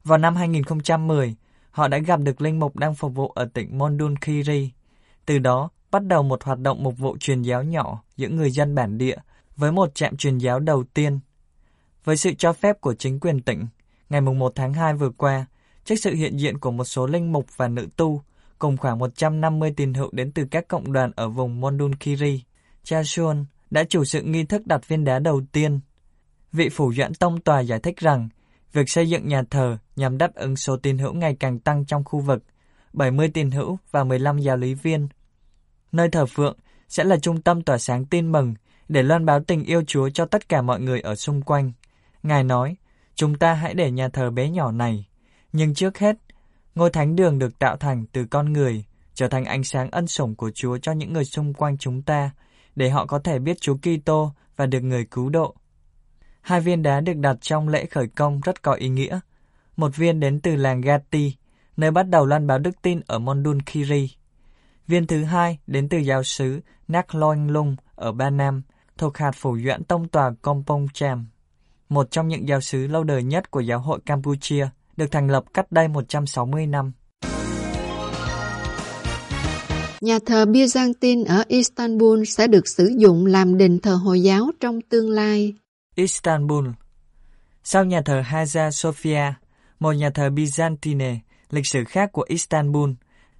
Vào 0.05 0.19
năm 0.19 0.37
2010, 0.37 1.37
họ 1.71 1.89
đã 1.89 1.99
gặp 1.99 2.21
được 2.21 2.41
linh 2.41 2.59
mục 2.59 2.77
đang 2.77 2.95
phục 2.95 3.15
vụ 3.15 3.29
ở 3.29 3.49
tỉnh 3.55 3.79
Mondulkiri. 3.79 4.71
Từ 5.27 5.39
đó, 5.39 5.71
bắt 5.91 6.07
đầu 6.07 6.23
một 6.23 6.45
hoạt 6.45 6.59
động 6.59 6.83
mục 6.83 6.99
vụ 6.99 7.17
truyền 7.21 7.43
giáo 7.43 7.63
nhỏ 7.63 8.03
giữa 8.17 8.29
người 8.29 8.51
dân 8.51 8.75
bản 8.75 8.99
địa 8.99 9.17
với 9.57 9.73
một 9.73 9.95
trạm 9.95 10.17
truyền 10.17 10.39
giáo 10.39 10.61
đầu 10.61 10.85
tiên. 10.95 11.21
Với 12.05 12.17
sự 12.17 12.35
cho 12.39 12.53
phép 12.53 12.81
của 12.81 12.95
chính 12.95 13.21
quyền 13.21 13.41
tỉnh, 13.41 13.67
ngày 14.09 14.21
1 14.21 14.53
tháng 14.55 14.73
2 14.73 14.95
vừa 14.95 15.11
qua, 15.11 15.47
trước 15.85 15.95
sự 15.97 16.15
hiện 16.15 16.37
diện 16.37 16.59
của 16.59 16.71
một 16.71 16.85
số 16.85 17.07
linh 17.07 17.33
mục 17.33 17.47
và 17.57 17.69
nữ 17.69 17.89
tu, 17.97 18.23
cùng 18.59 18.77
khoảng 18.77 18.99
150 18.99 19.73
tín 19.77 19.95
hữu 19.95 20.11
đến 20.13 20.33
từ 20.33 20.45
các 20.51 20.69
cộng 20.69 20.93
đoàn 20.93 21.11
ở 21.17 21.29
vùng 21.29 21.61
Mondunkiri, 21.61 22.45
Cha 22.85 23.03
đã 23.71 23.85
chủ 23.85 24.05
sự 24.05 24.23
nghi 24.23 24.45
thức 24.45 24.67
đặt 24.67 24.89
viên 24.89 25.05
đá 25.05 25.19
đầu 25.19 25.43
tiên. 25.53 25.81
Vị 26.53 26.69
phủ 26.69 26.93
doãn 26.93 27.15
tông 27.15 27.41
tòa 27.41 27.61
giải 27.61 27.81
thích 27.81 27.97
rằng, 27.97 28.29
việc 28.73 28.91
xây 28.91 29.09
dựng 29.09 29.29
nhà 29.29 29.43
thờ 29.51 29.79
nhằm 29.97 30.19
đáp 30.19 30.35
ứng 30.35 30.57
số 30.57 30.77
tín 30.77 30.99
hữu 30.99 31.15
ngày 31.15 31.37
càng 31.41 31.59
tăng 31.59 31.85
trong 31.85 32.05
khu 32.05 32.21
vực, 32.21 32.43
70 32.93 33.31
tín 33.35 33.51
hữu 33.51 33.79
và 33.91 34.05
15 34.05 34.39
giáo 34.39 34.57
lý 34.57 34.75
viên 34.75 35.09
Nơi 35.93 36.09
thờ 36.09 36.27
phượng 36.27 36.57
sẽ 36.89 37.05
là 37.05 37.17
trung 37.17 37.43
tâm 37.43 37.63
tỏa 37.63 37.79
sáng 37.79 38.05
tin 38.05 38.33
mừng 38.33 38.55
để 38.89 39.03
loan 39.03 39.27
báo 39.27 39.41
tình 39.41 39.65
yêu 39.65 39.83
Chúa 39.87 40.09
cho 40.09 40.27
tất 40.27 40.49
cả 40.49 40.63
mọi 40.63 40.81
người 40.81 41.01
ở 41.01 41.15
xung 41.15 41.43
quanh. 41.43 41.73
Ngài 42.23 42.45
nói, 42.45 42.77
chúng 43.19 43.35
ta 43.35 43.55
hãy 43.55 43.75
để 43.75 43.91
nhà 43.91 44.09
thờ 44.09 44.31
bé 44.31 44.51
nhỏ 44.51 44.73
này. 44.73 45.07
Nhưng 45.53 45.75
trước 45.75 45.99
hết, 45.99 46.17
ngôi 46.75 46.91
thánh 46.91 47.17
đường 47.17 47.39
được 47.39 47.59
tạo 47.59 47.77
thành 47.77 48.07
từ 48.13 48.25
con 48.25 48.53
người, 48.53 48.85
trở 49.15 49.29
thành 49.29 49.45
ánh 49.45 49.65
sáng 49.65 49.91
ân 49.91 50.07
sủng 50.07 50.37
của 50.37 50.51
Chúa 50.51 50.79
cho 50.79 50.93
những 50.93 51.13
người 51.13 51.25
xung 51.25 51.55
quanh 51.55 51.79
chúng 51.79 52.03
ta, 52.03 52.31
để 52.77 52.91
họ 52.91 53.07
có 53.07 53.19
thể 53.19 53.39
biết 53.39 53.61
Chúa 53.61 53.77
Kitô 53.77 54.33
và 54.57 54.67
được 54.67 54.81
người 54.81 55.05
cứu 55.05 55.29
độ. 55.29 55.55
Hai 56.41 56.61
viên 56.61 56.83
đá 56.83 57.01
được 57.01 57.17
đặt 57.17 57.37
trong 57.41 57.69
lễ 57.69 57.87
khởi 57.87 58.07
công 58.09 58.41
rất 58.41 58.63
có 58.63 58.73
ý 58.73 58.89
nghĩa. 58.89 59.21
Một 59.77 59.97
viên 59.97 60.21
đến 60.21 60.41
từ 60.41 60.57
làng 60.57 60.81
Gati, 60.81 61.37
nơi 61.77 61.91
bắt 61.91 62.03
đầu 62.03 62.27
loan 62.27 62.47
báo 62.47 62.59
đức 62.59 62.83
tin 62.83 63.01
ở 63.07 63.19
Mondun 63.19 63.63
Kiri. 63.63 64.11
Viên 64.87 65.07
thứ 65.07 65.25
hai 65.25 65.59
đến 65.67 65.89
từ 65.89 65.99
giáo 65.99 66.23
sứ 66.23 66.61
Nak 66.89 67.07
ở 67.95 68.13
Ba 68.13 68.31
Nam, 68.31 68.63
thuộc 68.99 69.17
hạt 69.17 69.33
phủ 69.35 69.59
doãn 69.59 69.85
tông 69.85 70.09
tòa 70.09 70.33
Kompong 70.43 70.87
Cham, 70.93 71.27
một 71.89 72.11
trong 72.11 72.29
những 72.29 72.49
giáo 72.49 72.61
sứ 72.61 72.87
lâu 72.87 73.05
đời 73.05 73.23
nhất 73.23 73.51
của 73.51 73.61
giáo 73.61 73.79
hội 73.79 74.01
Campuchia, 74.07 74.69
được 74.97 75.07
thành 75.11 75.31
lập 75.31 75.45
cách 75.55 75.73
đây 75.73 75.89
160 75.89 76.67
năm. 76.67 76.93
Nhà 80.01 80.19
thờ 80.27 80.45
Byzantine 80.45 81.27
ở 81.27 81.45
Istanbul 81.49 82.25
sẽ 82.25 82.47
được 82.47 82.69
sử 82.69 82.91
dụng 82.97 83.27
làm 83.27 83.57
đền 83.57 83.81
thờ 83.81 83.95
Hồi 83.95 84.23
giáo 84.23 84.51
trong 84.61 84.81
tương 84.81 85.11
lai. 85.11 85.55
Istanbul 85.95 86.69
Sau 87.65 87.85
nhà 87.85 88.03
thờ 88.03 88.21
Hagia 88.21 88.71
Sophia, 88.71 89.33
một 89.81 89.93
nhà 89.93 90.11
thờ 90.11 90.29
Byzantine, 90.29 91.17
lịch 91.51 91.67
sử 91.67 91.85
khác 91.85 92.13
của 92.13 92.25
Istanbul, 92.29 92.91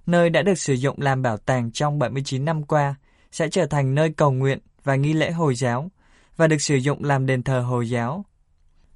nơi 0.05 0.29
đã 0.29 0.41
được 0.41 0.57
sử 0.59 0.73
dụng 0.73 0.95
làm 1.01 1.21
bảo 1.21 1.37
tàng 1.37 1.71
trong 1.71 1.99
79 1.99 2.45
năm 2.45 2.63
qua, 2.63 2.95
sẽ 3.31 3.47
trở 3.49 3.65
thành 3.65 3.95
nơi 3.95 4.13
cầu 4.17 4.31
nguyện 4.31 4.59
và 4.83 4.95
nghi 4.95 5.13
lễ 5.13 5.31
Hồi 5.31 5.55
giáo 5.55 5.91
và 6.37 6.47
được 6.47 6.61
sử 6.61 6.75
dụng 6.75 7.03
làm 7.03 7.25
đền 7.25 7.43
thờ 7.43 7.61
Hồi 7.61 7.89
giáo. 7.89 8.25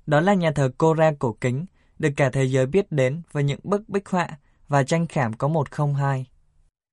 Đó 0.05 0.21
là 0.21 0.33
nhà 0.33 0.51
thờ 0.51 0.69
Kora 0.77 1.13
cổ 1.19 1.35
kính, 1.41 1.65
được 1.99 2.09
cả 2.17 2.29
thế 2.33 2.43
giới 2.43 2.65
biết 2.65 2.91
đến 2.91 3.21
với 3.31 3.43
những 3.43 3.59
bức 3.63 3.89
bích 3.89 4.09
họa 4.09 4.27
và 4.67 4.83
tranh 4.83 5.07
khảm 5.07 5.33
có 5.33 5.47
102. 5.47 6.25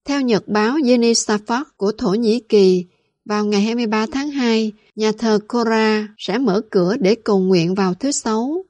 Theo 0.08 0.20
nhật 0.20 0.48
báo 0.48 0.76
Yenisafak 0.76 1.64
của 1.76 1.92
Thổ 1.98 2.14
Nhĩ 2.14 2.40
Kỳ, 2.48 2.84
vào 3.24 3.44
ngày 3.44 3.60
23 3.60 4.06
tháng 4.12 4.30
2, 4.30 4.72
nhà 4.96 5.12
thờ 5.18 5.38
Kora 5.48 6.08
sẽ 6.18 6.38
mở 6.38 6.60
cửa 6.70 6.96
để 7.00 7.14
cầu 7.24 7.38
nguyện 7.38 7.74
vào 7.74 7.94
thứ 7.94 8.12
Sáu. 8.12 8.64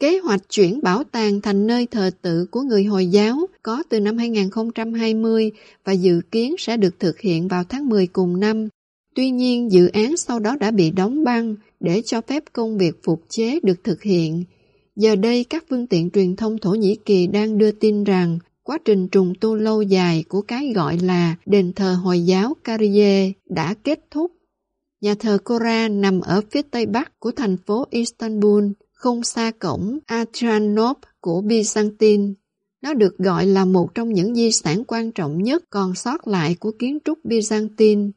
Kế 0.00 0.18
hoạch 0.18 0.40
chuyển 0.48 0.82
bảo 0.82 1.04
tàng 1.04 1.40
thành 1.40 1.66
nơi 1.66 1.86
thờ 1.86 2.10
tự 2.22 2.46
của 2.50 2.60
người 2.60 2.84
Hồi 2.84 3.06
giáo 3.06 3.36
có 3.62 3.82
từ 3.88 4.00
năm 4.00 4.18
2020 4.18 5.52
và 5.84 5.92
dự 5.92 6.20
kiến 6.30 6.54
sẽ 6.58 6.76
được 6.76 7.00
thực 7.00 7.20
hiện 7.20 7.48
vào 7.48 7.64
tháng 7.64 7.88
10 7.88 8.06
cùng 8.06 8.40
năm. 8.40 8.68
Tuy 9.14 9.30
nhiên, 9.30 9.72
dự 9.72 9.88
án 9.88 10.16
sau 10.16 10.38
đó 10.38 10.56
đã 10.60 10.70
bị 10.70 10.90
đóng 10.90 11.24
băng 11.24 11.56
để 11.80 12.02
cho 12.04 12.20
phép 12.20 12.42
công 12.52 12.78
việc 12.78 13.02
phục 13.04 13.22
chế 13.28 13.60
được 13.62 13.84
thực 13.84 14.02
hiện. 14.02 14.44
Giờ 14.96 15.16
đây, 15.16 15.44
các 15.44 15.64
phương 15.70 15.86
tiện 15.86 16.10
truyền 16.10 16.36
thông 16.36 16.58
Thổ 16.58 16.70
Nhĩ 16.70 16.96
Kỳ 17.04 17.26
đang 17.26 17.58
đưa 17.58 17.70
tin 17.70 18.04
rằng 18.04 18.38
quá 18.62 18.78
trình 18.84 19.08
trùng 19.08 19.32
tu 19.40 19.54
lâu 19.54 19.82
dài 19.82 20.24
của 20.28 20.42
cái 20.42 20.72
gọi 20.74 20.98
là 20.98 21.36
đền 21.46 21.72
thờ 21.72 21.94
Hồi 22.02 22.20
giáo 22.20 22.54
Kariye 22.64 23.32
đã 23.46 23.74
kết 23.74 24.00
thúc. 24.10 24.32
Nhà 25.00 25.14
thờ 25.14 25.38
Kora 25.44 25.88
nằm 25.88 26.20
ở 26.20 26.40
phía 26.50 26.62
tây 26.62 26.86
bắc 26.86 27.20
của 27.20 27.30
thành 27.30 27.56
phố 27.56 27.86
Istanbul, 27.90 28.64
không 28.92 29.22
xa 29.22 29.50
cổng 29.50 29.98
atranop 30.06 30.98
của 31.20 31.42
Byzantine. 31.42 32.32
Nó 32.82 32.94
được 32.94 33.18
gọi 33.18 33.46
là 33.46 33.64
một 33.64 33.94
trong 33.94 34.12
những 34.12 34.34
di 34.34 34.52
sản 34.52 34.84
quan 34.84 35.12
trọng 35.12 35.42
nhất 35.42 35.64
còn 35.70 35.94
sót 35.94 36.26
lại 36.26 36.56
của 36.60 36.72
kiến 36.78 36.98
trúc 37.04 37.18
Byzantine. 37.24 38.10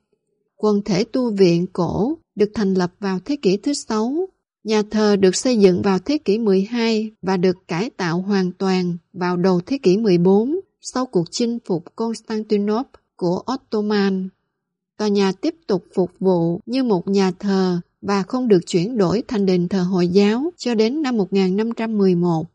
Quần 0.58 0.82
thể 0.82 1.04
tu 1.04 1.32
viện 1.32 1.68
cổ 1.74 2.18
được 2.36 2.50
thành 2.54 2.74
lập 2.74 2.92
vào 3.00 3.20
thế 3.26 3.36
kỷ 3.42 3.58
thứ 3.58 3.74
sáu. 3.74 4.30
Nhà 4.64 4.82
thờ 4.92 5.16
được 5.16 5.36
xây 5.36 5.58
dựng 5.58 5.82
vào 5.82 6.00
thế 6.00 6.18
kỷ 6.18 6.38
12 6.38 7.12
và 7.22 7.38
được 7.38 7.58
cải 7.68 7.90
tạo 7.90 8.22
hoàn 8.22 8.52
toàn 8.52 8.98
vào 9.14 9.38
đầu 9.38 9.62
thế 9.66 9.78
kỷ 9.84 9.98
14 9.98 10.60
sau 10.82 11.06
cuộc 11.06 11.26
chinh 11.32 11.58
phục 11.66 11.96
Constantinople 11.96 13.02
của 13.16 13.44
Ottoman. 13.54 14.30
Tòa 14.98 15.08
nhà 15.08 15.32
tiếp 15.32 15.56
tục 15.68 15.86
phục 15.96 16.12
vụ 16.20 16.60
như 16.66 16.84
một 16.84 17.08
nhà 17.08 17.32
thờ 17.40 17.80
và 18.02 18.24
không 18.24 18.48
được 18.48 18.60
chuyển 18.68 18.98
đổi 18.98 19.24
thành 19.28 19.46
đền 19.46 19.68
thờ 19.68 19.84
Hồi 19.84 20.08
giáo 20.08 20.52
cho 20.58 20.76
đến 20.76 21.02
năm 21.02 21.18
1511. 21.18 22.46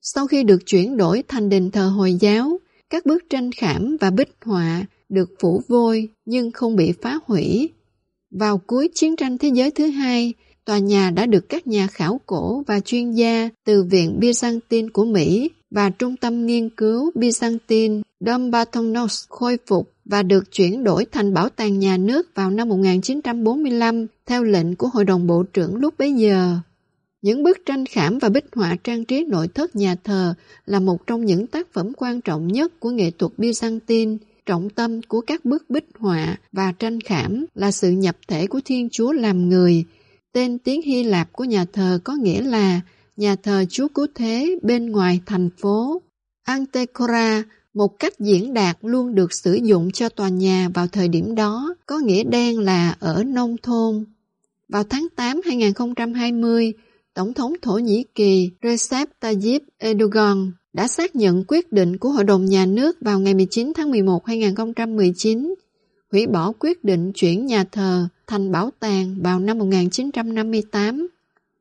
Sau 0.00 0.26
khi 0.26 0.42
được 0.42 0.66
chuyển 0.66 0.96
đổi 0.96 1.24
thành 1.28 1.48
đền 1.48 1.70
thờ 1.70 1.88
Hồi 1.88 2.14
giáo, 2.14 2.58
các 2.90 3.06
bức 3.06 3.24
tranh 3.30 3.50
khảm 3.52 3.96
và 4.00 4.10
bích 4.10 4.36
họa 4.44 4.86
được 5.14 5.30
phủ 5.40 5.62
vôi 5.68 6.08
nhưng 6.24 6.50
không 6.50 6.76
bị 6.76 6.92
phá 7.02 7.18
hủy. 7.26 7.70
Vào 8.30 8.58
cuối 8.58 8.88
chiến 8.94 9.16
tranh 9.16 9.38
thế 9.38 9.48
giới 9.48 9.70
thứ 9.70 9.86
hai, 9.86 10.34
tòa 10.64 10.78
nhà 10.78 11.10
đã 11.10 11.26
được 11.26 11.48
các 11.48 11.66
nhà 11.66 11.86
khảo 11.86 12.20
cổ 12.26 12.62
và 12.66 12.80
chuyên 12.80 13.12
gia 13.12 13.48
từ 13.66 13.84
Viện 13.84 14.18
Byzantine 14.20 14.88
của 14.92 15.04
Mỹ 15.04 15.50
và 15.70 15.90
Trung 15.90 16.16
tâm 16.16 16.46
Nghiên 16.46 16.70
cứu 16.70 17.10
Byzantine 17.14 18.02
Dumbartonos 18.20 19.24
khôi 19.28 19.58
phục 19.66 19.92
và 20.04 20.22
được 20.22 20.52
chuyển 20.52 20.84
đổi 20.84 21.06
thành 21.12 21.34
bảo 21.34 21.48
tàng 21.48 21.78
nhà 21.78 21.96
nước 21.96 22.34
vào 22.34 22.50
năm 22.50 22.68
1945 22.68 24.06
theo 24.26 24.44
lệnh 24.44 24.76
của 24.76 24.88
Hội 24.92 25.04
đồng 25.04 25.26
Bộ 25.26 25.42
trưởng 25.42 25.76
lúc 25.76 25.94
bấy 25.98 26.12
giờ. 26.12 26.56
Những 27.22 27.42
bức 27.42 27.58
tranh 27.66 27.86
khảm 27.86 28.18
và 28.18 28.28
bích 28.28 28.44
họa 28.54 28.76
trang 28.84 29.04
trí 29.04 29.24
nội 29.24 29.48
thất 29.48 29.76
nhà 29.76 29.96
thờ 30.04 30.34
là 30.66 30.80
một 30.80 31.06
trong 31.06 31.24
những 31.24 31.46
tác 31.46 31.72
phẩm 31.72 31.92
quan 31.96 32.20
trọng 32.20 32.48
nhất 32.48 32.80
của 32.80 32.90
nghệ 32.90 33.10
thuật 33.10 33.32
Byzantine. 33.38 34.16
Trọng 34.46 34.70
tâm 34.70 35.00
của 35.08 35.20
các 35.20 35.44
bức 35.44 35.70
bích 35.70 35.88
họa 35.98 36.36
và 36.52 36.72
tranh 36.72 37.00
khảm 37.00 37.46
là 37.54 37.70
sự 37.70 37.90
nhập 37.90 38.16
thể 38.28 38.46
của 38.46 38.60
Thiên 38.64 38.88
Chúa 38.92 39.12
làm 39.12 39.48
người. 39.48 39.84
Tên 40.32 40.58
tiếng 40.58 40.82
Hy 40.82 41.02
Lạp 41.02 41.32
của 41.32 41.44
nhà 41.44 41.64
thờ 41.72 41.98
có 42.04 42.14
nghĩa 42.14 42.42
là 42.42 42.80
nhà 43.16 43.36
thờ 43.36 43.64
Chúa 43.70 43.88
Cứu 43.88 44.06
Thế 44.14 44.58
bên 44.62 44.90
ngoài 44.90 45.20
thành 45.26 45.50
phố. 45.58 46.02
Antecora, 46.44 47.42
một 47.74 47.98
cách 47.98 48.12
diễn 48.18 48.54
đạt 48.54 48.78
luôn 48.80 49.14
được 49.14 49.32
sử 49.32 49.54
dụng 49.54 49.90
cho 49.90 50.08
tòa 50.08 50.28
nhà 50.28 50.68
vào 50.74 50.86
thời 50.86 51.08
điểm 51.08 51.34
đó, 51.34 51.74
có 51.86 51.98
nghĩa 51.98 52.24
đen 52.24 52.58
là 52.58 52.96
ở 53.00 53.24
nông 53.24 53.56
thôn. 53.62 54.04
Vào 54.68 54.84
tháng 54.84 55.06
8 55.16 55.40
2020, 55.44 56.72
Tổng 57.14 57.34
thống 57.34 57.52
Thổ 57.62 57.78
Nhĩ 57.78 58.04
Kỳ 58.14 58.50
Recep 58.62 59.08
Tayyip 59.20 59.62
Erdogan 59.78 60.52
đã 60.74 60.88
xác 60.88 61.16
nhận 61.16 61.44
quyết 61.48 61.72
định 61.72 61.98
của 61.98 62.08
Hội 62.08 62.24
đồng 62.24 62.44
Nhà 62.44 62.66
nước 62.66 62.96
vào 63.00 63.20
ngày 63.20 63.34
19 63.34 63.72
tháng 63.76 63.90
11 63.90 64.26
2019 64.26 65.54
hủy 66.12 66.26
bỏ 66.26 66.52
quyết 66.58 66.84
định 66.84 67.12
chuyển 67.12 67.46
nhà 67.46 67.64
thờ 67.64 68.08
thành 68.26 68.52
bảo 68.52 68.70
tàng 68.80 69.16
vào 69.22 69.40
năm 69.40 69.58
1958. 69.58 71.08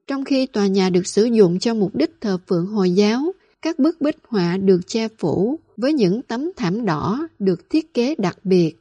Trong 0.07 0.25
khi 0.25 0.45
tòa 0.45 0.67
nhà 0.67 0.89
được 0.89 1.07
sử 1.07 1.23
dụng 1.25 1.59
cho 1.59 1.73
mục 1.73 1.95
đích 1.95 2.11
thờ 2.21 2.37
phượng 2.47 2.65
Hồi 2.65 2.91
giáo, 2.91 3.21
các 3.61 3.79
bức 3.79 4.01
bích 4.01 4.17
họa 4.27 4.57
được 4.57 4.79
che 4.87 5.07
phủ 5.17 5.59
với 5.77 5.93
những 5.93 6.21
tấm 6.21 6.51
thảm 6.57 6.85
đỏ 6.85 7.27
được 7.39 7.69
thiết 7.69 7.93
kế 7.93 8.15
đặc 8.17 8.37
biệt. 8.43 8.75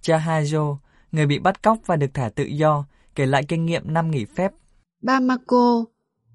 Cha 0.00 0.18
Hajo, 0.18 0.76
người 1.12 1.26
bị 1.26 1.38
bắt 1.38 1.62
cóc 1.62 1.78
và 1.86 1.96
được 1.96 2.14
thả 2.14 2.28
tự 2.28 2.44
do, 2.44 2.84
kể 3.14 3.26
lại 3.26 3.44
kinh 3.48 3.66
nghiệm 3.66 3.82
năm 3.86 4.10
nghỉ 4.10 4.24
phép. 4.24 4.52
Bamako, 5.02 5.84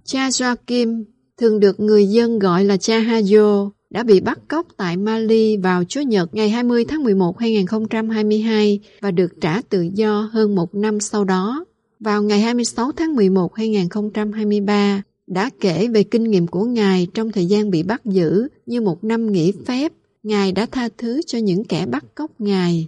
cha 0.10 0.30
Joachim, 0.30 1.04
thường 1.38 1.60
được 1.60 1.80
người 1.80 2.06
dân 2.06 2.39
gọi 2.39 2.63
là 2.63 2.78
cha 2.78 3.00
Hajo, 3.00 3.70
đã 3.89 4.04
bị 4.04 4.20
bắt 4.20 4.39
cóc 4.48 4.68
tại 4.78 4.98
Mali 4.98 5.58
vào 5.58 5.84
Chúa 5.84 6.01
nhật 6.01 6.36
ngày 6.36 6.50
20 6.50 6.86
tháng 6.86 7.04
11 7.04 7.39
2022 7.39 8.80
và 9.01 9.12
được 9.12 9.42
trả 9.42 9.62
tự 9.70 9.89
do 9.94 10.30
hơn 10.32 10.56
một 10.56 10.75
năm 10.75 11.00
sau 11.00 11.24
đó. 11.24 11.66
Vào 12.00 12.24
ngày 12.24 12.39
26 12.39 12.92
tháng 12.92 13.16
11 13.16 13.56
2023, 13.56 15.01
đã 15.28 15.50
kể 15.62 15.88
về 15.88 16.04
kinh 16.04 16.24
nghiệm 16.24 16.48
của 16.48 16.63
Ngài 16.63 17.08
trong 17.13 17.32
thời 17.32 17.46
gian 17.46 17.70
bị 17.70 17.84
bắt 17.84 18.06
giữ 18.06 18.48
như 18.66 18.82
một 18.82 19.04
năm 19.04 19.32
nghỉ 19.32 19.54
phép. 19.66 19.92
Ngài 20.24 20.51
đã 20.51 20.66
tha 20.72 20.89
thứ 20.98 21.22
cho 21.28 21.38
những 21.38 21.63
kẻ 21.63 21.86
bắt 21.86 22.06
cóc 22.16 22.32
Ngài. 22.39 22.88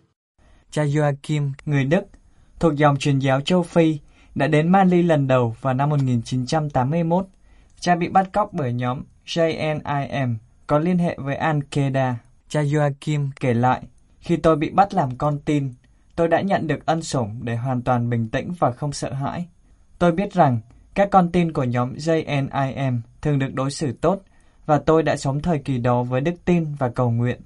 Cha 0.71 0.83
Joachim, 0.83 1.51
người 1.65 1.83
Đức, 1.83 2.03
thuộc 2.59 2.75
dòng 2.75 2.97
truyền 2.99 3.19
giáo 3.19 3.41
châu 3.41 3.63
Phi, 3.63 3.97
đã 4.35 4.47
đến 4.47 4.69
Mali 4.69 5.01
lần 5.01 5.27
đầu 5.27 5.55
vào 5.61 5.73
năm 5.73 5.89
1981. 5.89 7.27
Cha 7.79 7.95
bị 7.95 8.09
bắt 8.09 8.31
cóc 8.31 8.53
bởi 8.53 8.73
nhóm 8.73 9.03
JNIM, 9.25 10.35
có 10.67 10.79
liên 10.79 10.97
hệ 10.97 11.17
với 11.19 11.37
Al-Qaeda. 11.37 12.13
Cha 12.49 12.61
Joachim 12.61 13.29
kể 13.39 13.53
lại, 13.53 13.81
khi 14.19 14.37
tôi 14.37 14.55
bị 14.55 14.69
bắt 14.69 14.93
làm 14.93 15.17
con 15.17 15.39
tin, 15.39 15.73
tôi 16.15 16.27
đã 16.27 16.41
nhận 16.41 16.67
được 16.67 16.85
ân 16.85 17.03
sủng 17.03 17.39
để 17.41 17.55
hoàn 17.55 17.81
toàn 17.81 18.09
bình 18.09 18.29
tĩnh 18.29 18.53
và 18.59 18.71
không 18.71 18.93
sợ 18.93 19.13
hãi. 19.13 19.47
Tôi 19.99 20.11
biết 20.11 20.33
rằng 20.33 20.59
các 20.93 21.09
con 21.11 21.31
tin 21.31 21.51
của 21.51 21.63
nhóm 21.63 21.93
JNIM 21.93 22.99
thường 23.21 23.39
được 23.39 23.53
đối 23.53 23.71
xử 23.71 23.91
tốt 23.91 24.21
và 24.65 24.77
tôi 24.77 25.03
đã 25.03 25.17
sống 25.17 25.41
thời 25.41 25.59
kỳ 25.59 25.77
đó 25.77 26.03
với 26.03 26.21
đức 26.21 26.35
tin 26.45 26.75
và 26.79 26.89
cầu 26.89 27.11
nguyện. 27.11 27.41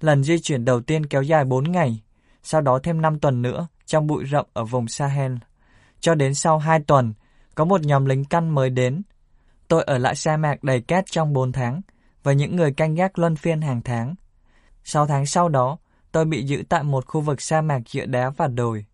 Lần 0.00 0.24
di 0.24 0.38
chuyển 0.38 0.64
đầu 0.64 0.80
tiên 0.80 1.06
kéo 1.06 1.22
dài 1.22 1.44
4 1.44 1.72
ngày, 1.72 2.00
sau 2.42 2.60
đó 2.60 2.78
thêm 2.82 3.00
5 3.00 3.18
tuần 3.18 3.42
nữa 3.42 3.66
trong 3.86 4.06
bụi 4.06 4.24
rậm 4.32 4.46
ở 4.52 4.64
vùng 4.64 4.88
Sahel. 4.88 5.32
Cho 6.00 6.14
đến 6.14 6.34
sau 6.34 6.58
2 6.58 6.80
tuần, 6.86 7.14
có 7.54 7.64
một 7.64 7.80
nhóm 7.80 8.04
lính 8.04 8.24
căn 8.24 8.54
mới 8.54 8.70
đến. 8.70 9.02
Tôi 9.68 9.82
ở 9.82 9.98
lại 9.98 10.14
sa 10.14 10.36
mạc 10.36 10.64
đầy 10.64 10.80
cát 10.80 11.04
trong 11.06 11.32
4 11.32 11.52
tháng 11.52 11.80
và 12.22 12.32
những 12.32 12.56
người 12.56 12.72
canh 12.72 12.94
gác 12.94 13.18
luân 13.18 13.36
phiên 13.36 13.60
hàng 13.60 13.80
tháng. 13.82 14.14
6 14.84 15.06
tháng 15.06 15.26
sau 15.26 15.48
đó, 15.48 15.78
tôi 16.12 16.24
bị 16.24 16.42
giữ 16.42 16.62
tại 16.68 16.82
một 16.82 17.06
khu 17.06 17.20
vực 17.20 17.40
sa 17.40 17.60
mạc 17.60 17.80
giữa 17.86 18.06
đá 18.06 18.30
và 18.30 18.46
đồi. 18.46 18.84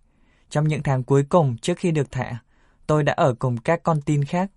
Trong 0.50 0.68
những 0.68 0.82
tháng 0.82 1.02
cuối 1.02 1.25
cùng 1.28 1.56
trước 1.56 1.78
khi 1.78 1.90
được 1.90 2.10
thả, 2.10 2.38
tôi 2.86 3.02
đã 3.02 3.12
ở 3.12 3.34
cùng 3.38 3.56
các 3.56 3.82
con 3.82 4.00
tin 4.00 4.25
khác. 4.25 4.50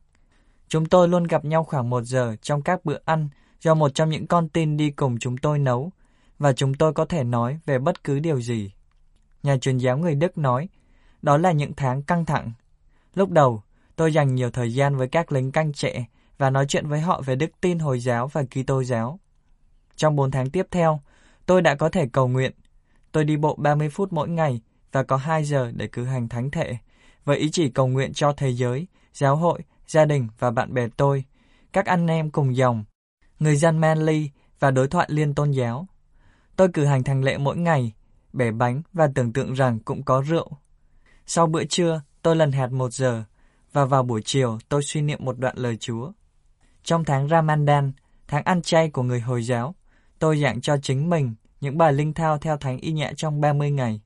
Chúng 0.67 0.85
tôi 0.85 1.07
luôn 1.07 1.23
gặp 1.23 1.45
nhau 1.45 1.63
khoảng 1.63 1.89
một 1.89 2.01
giờ 2.01 2.35
trong 2.41 2.61
các 2.61 2.85
bữa 2.85 2.97
ăn 3.05 3.29
do 3.61 3.73
một 3.73 3.89
trong 3.95 4.09
những 4.09 4.27
con 4.27 4.49
tin 4.49 4.77
đi 4.77 4.89
cùng 4.89 5.17
chúng 5.19 5.37
tôi 5.37 5.59
nấu, 5.59 5.91
và 6.39 6.53
chúng 6.53 6.73
tôi 6.73 6.93
có 6.93 7.05
thể 7.05 7.23
nói 7.23 7.59
về 7.65 7.79
bất 7.79 8.03
cứ 8.03 8.19
điều 8.19 8.41
gì. 8.41 8.71
Nhà 9.43 9.57
truyền 9.57 9.77
giáo 9.77 9.97
người 9.97 10.15
Đức 10.15 10.37
nói, 10.37 10.69
đó 11.21 11.37
là 11.37 11.51
những 11.51 11.73
tháng 11.73 12.01
căng 12.01 12.25
thẳng. 12.25 12.51
Lúc 13.15 13.29
đầu, 13.29 13.63
tôi 13.95 14.13
dành 14.13 14.35
nhiều 14.35 14.51
thời 14.51 14.73
gian 14.73 14.95
với 14.95 15.07
các 15.07 15.31
lính 15.31 15.51
canh 15.51 15.73
trẻ 15.73 16.05
và 16.37 16.49
nói 16.49 16.65
chuyện 16.67 16.87
với 16.87 16.99
họ 16.99 17.21
về 17.21 17.35
đức 17.35 17.51
tin 17.61 17.79
Hồi 17.79 17.99
giáo 17.99 18.27
và 18.27 18.43
Kitô 18.43 18.83
giáo. 18.83 19.19
Trong 19.95 20.15
4 20.15 20.31
tháng 20.31 20.49
tiếp 20.49 20.67
theo, 20.71 20.99
tôi 21.45 21.61
đã 21.61 21.75
có 21.75 21.89
thể 21.89 22.07
cầu 22.11 22.27
nguyện. 22.27 22.51
Tôi 23.11 23.23
đi 23.23 23.37
bộ 23.37 23.55
30 23.55 23.89
phút 23.89 24.13
mỗi 24.13 24.29
ngày 24.29 24.61
và 24.91 25.03
có 25.03 25.17
2 25.17 25.43
giờ 25.43 25.71
để 25.75 25.87
cử 25.87 26.05
hành 26.05 26.29
thánh 26.29 26.51
thể, 26.51 26.77
với 27.25 27.37
ý 27.37 27.49
chỉ 27.51 27.69
cầu 27.69 27.87
nguyện 27.87 28.13
cho 28.13 28.33
thế 28.33 28.49
giới, 28.49 28.87
giáo 29.13 29.35
hội, 29.35 29.61
gia 29.87 30.05
đình 30.05 30.27
và 30.39 30.51
bạn 30.51 30.73
bè 30.73 30.87
tôi, 30.97 31.23
các 31.73 31.85
anh 31.85 32.07
em 32.07 32.29
cùng 32.29 32.55
dòng, 32.55 32.83
người 33.39 33.55
dân 33.55 33.77
Manly 33.77 34.29
và 34.59 34.71
đối 34.71 34.87
thoại 34.87 35.07
liên 35.11 35.33
tôn 35.33 35.51
giáo. 35.51 35.87
Tôi 36.55 36.69
cử 36.73 36.85
hành 36.85 37.03
thành 37.03 37.23
lệ 37.23 37.37
mỗi 37.37 37.57
ngày, 37.57 37.93
bẻ 38.33 38.51
bánh 38.51 38.81
và 38.93 39.09
tưởng 39.15 39.33
tượng 39.33 39.53
rằng 39.53 39.79
cũng 39.79 40.03
có 40.03 40.21
rượu. 40.21 40.51
Sau 41.31 41.47
bữa 41.47 41.63
trưa, 41.63 42.01
tôi 42.21 42.35
lần 42.35 42.51
hạt 42.51 42.71
một 42.71 42.93
giờ, 42.93 43.23
và 43.73 43.85
vào 43.85 44.03
buổi 44.03 44.21
chiều 44.25 44.57
tôi 44.69 44.83
suy 44.83 45.01
niệm 45.01 45.19
một 45.25 45.39
đoạn 45.39 45.57
lời 45.57 45.77
Chúa. 45.77 46.11
Trong 46.83 47.05
tháng 47.05 47.29
Ramadan, 47.29 47.91
tháng 48.27 48.43
ăn 48.43 48.61
chay 48.61 48.89
của 48.89 49.03
người 49.03 49.19
Hồi 49.19 49.43
giáo, 49.43 49.75
tôi 50.19 50.41
giảng 50.41 50.61
cho 50.61 50.77
chính 50.77 51.09
mình 51.09 51.35
những 51.61 51.77
bài 51.77 51.93
linh 51.93 52.13
thao 52.13 52.37
theo 52.37 52.57
thánh 52.57 52.77
y 52.77 52.91
nhã 52.91 53.11
trong 53.17 53.41
30 53.41 53.71
ngày. 53.71 54.01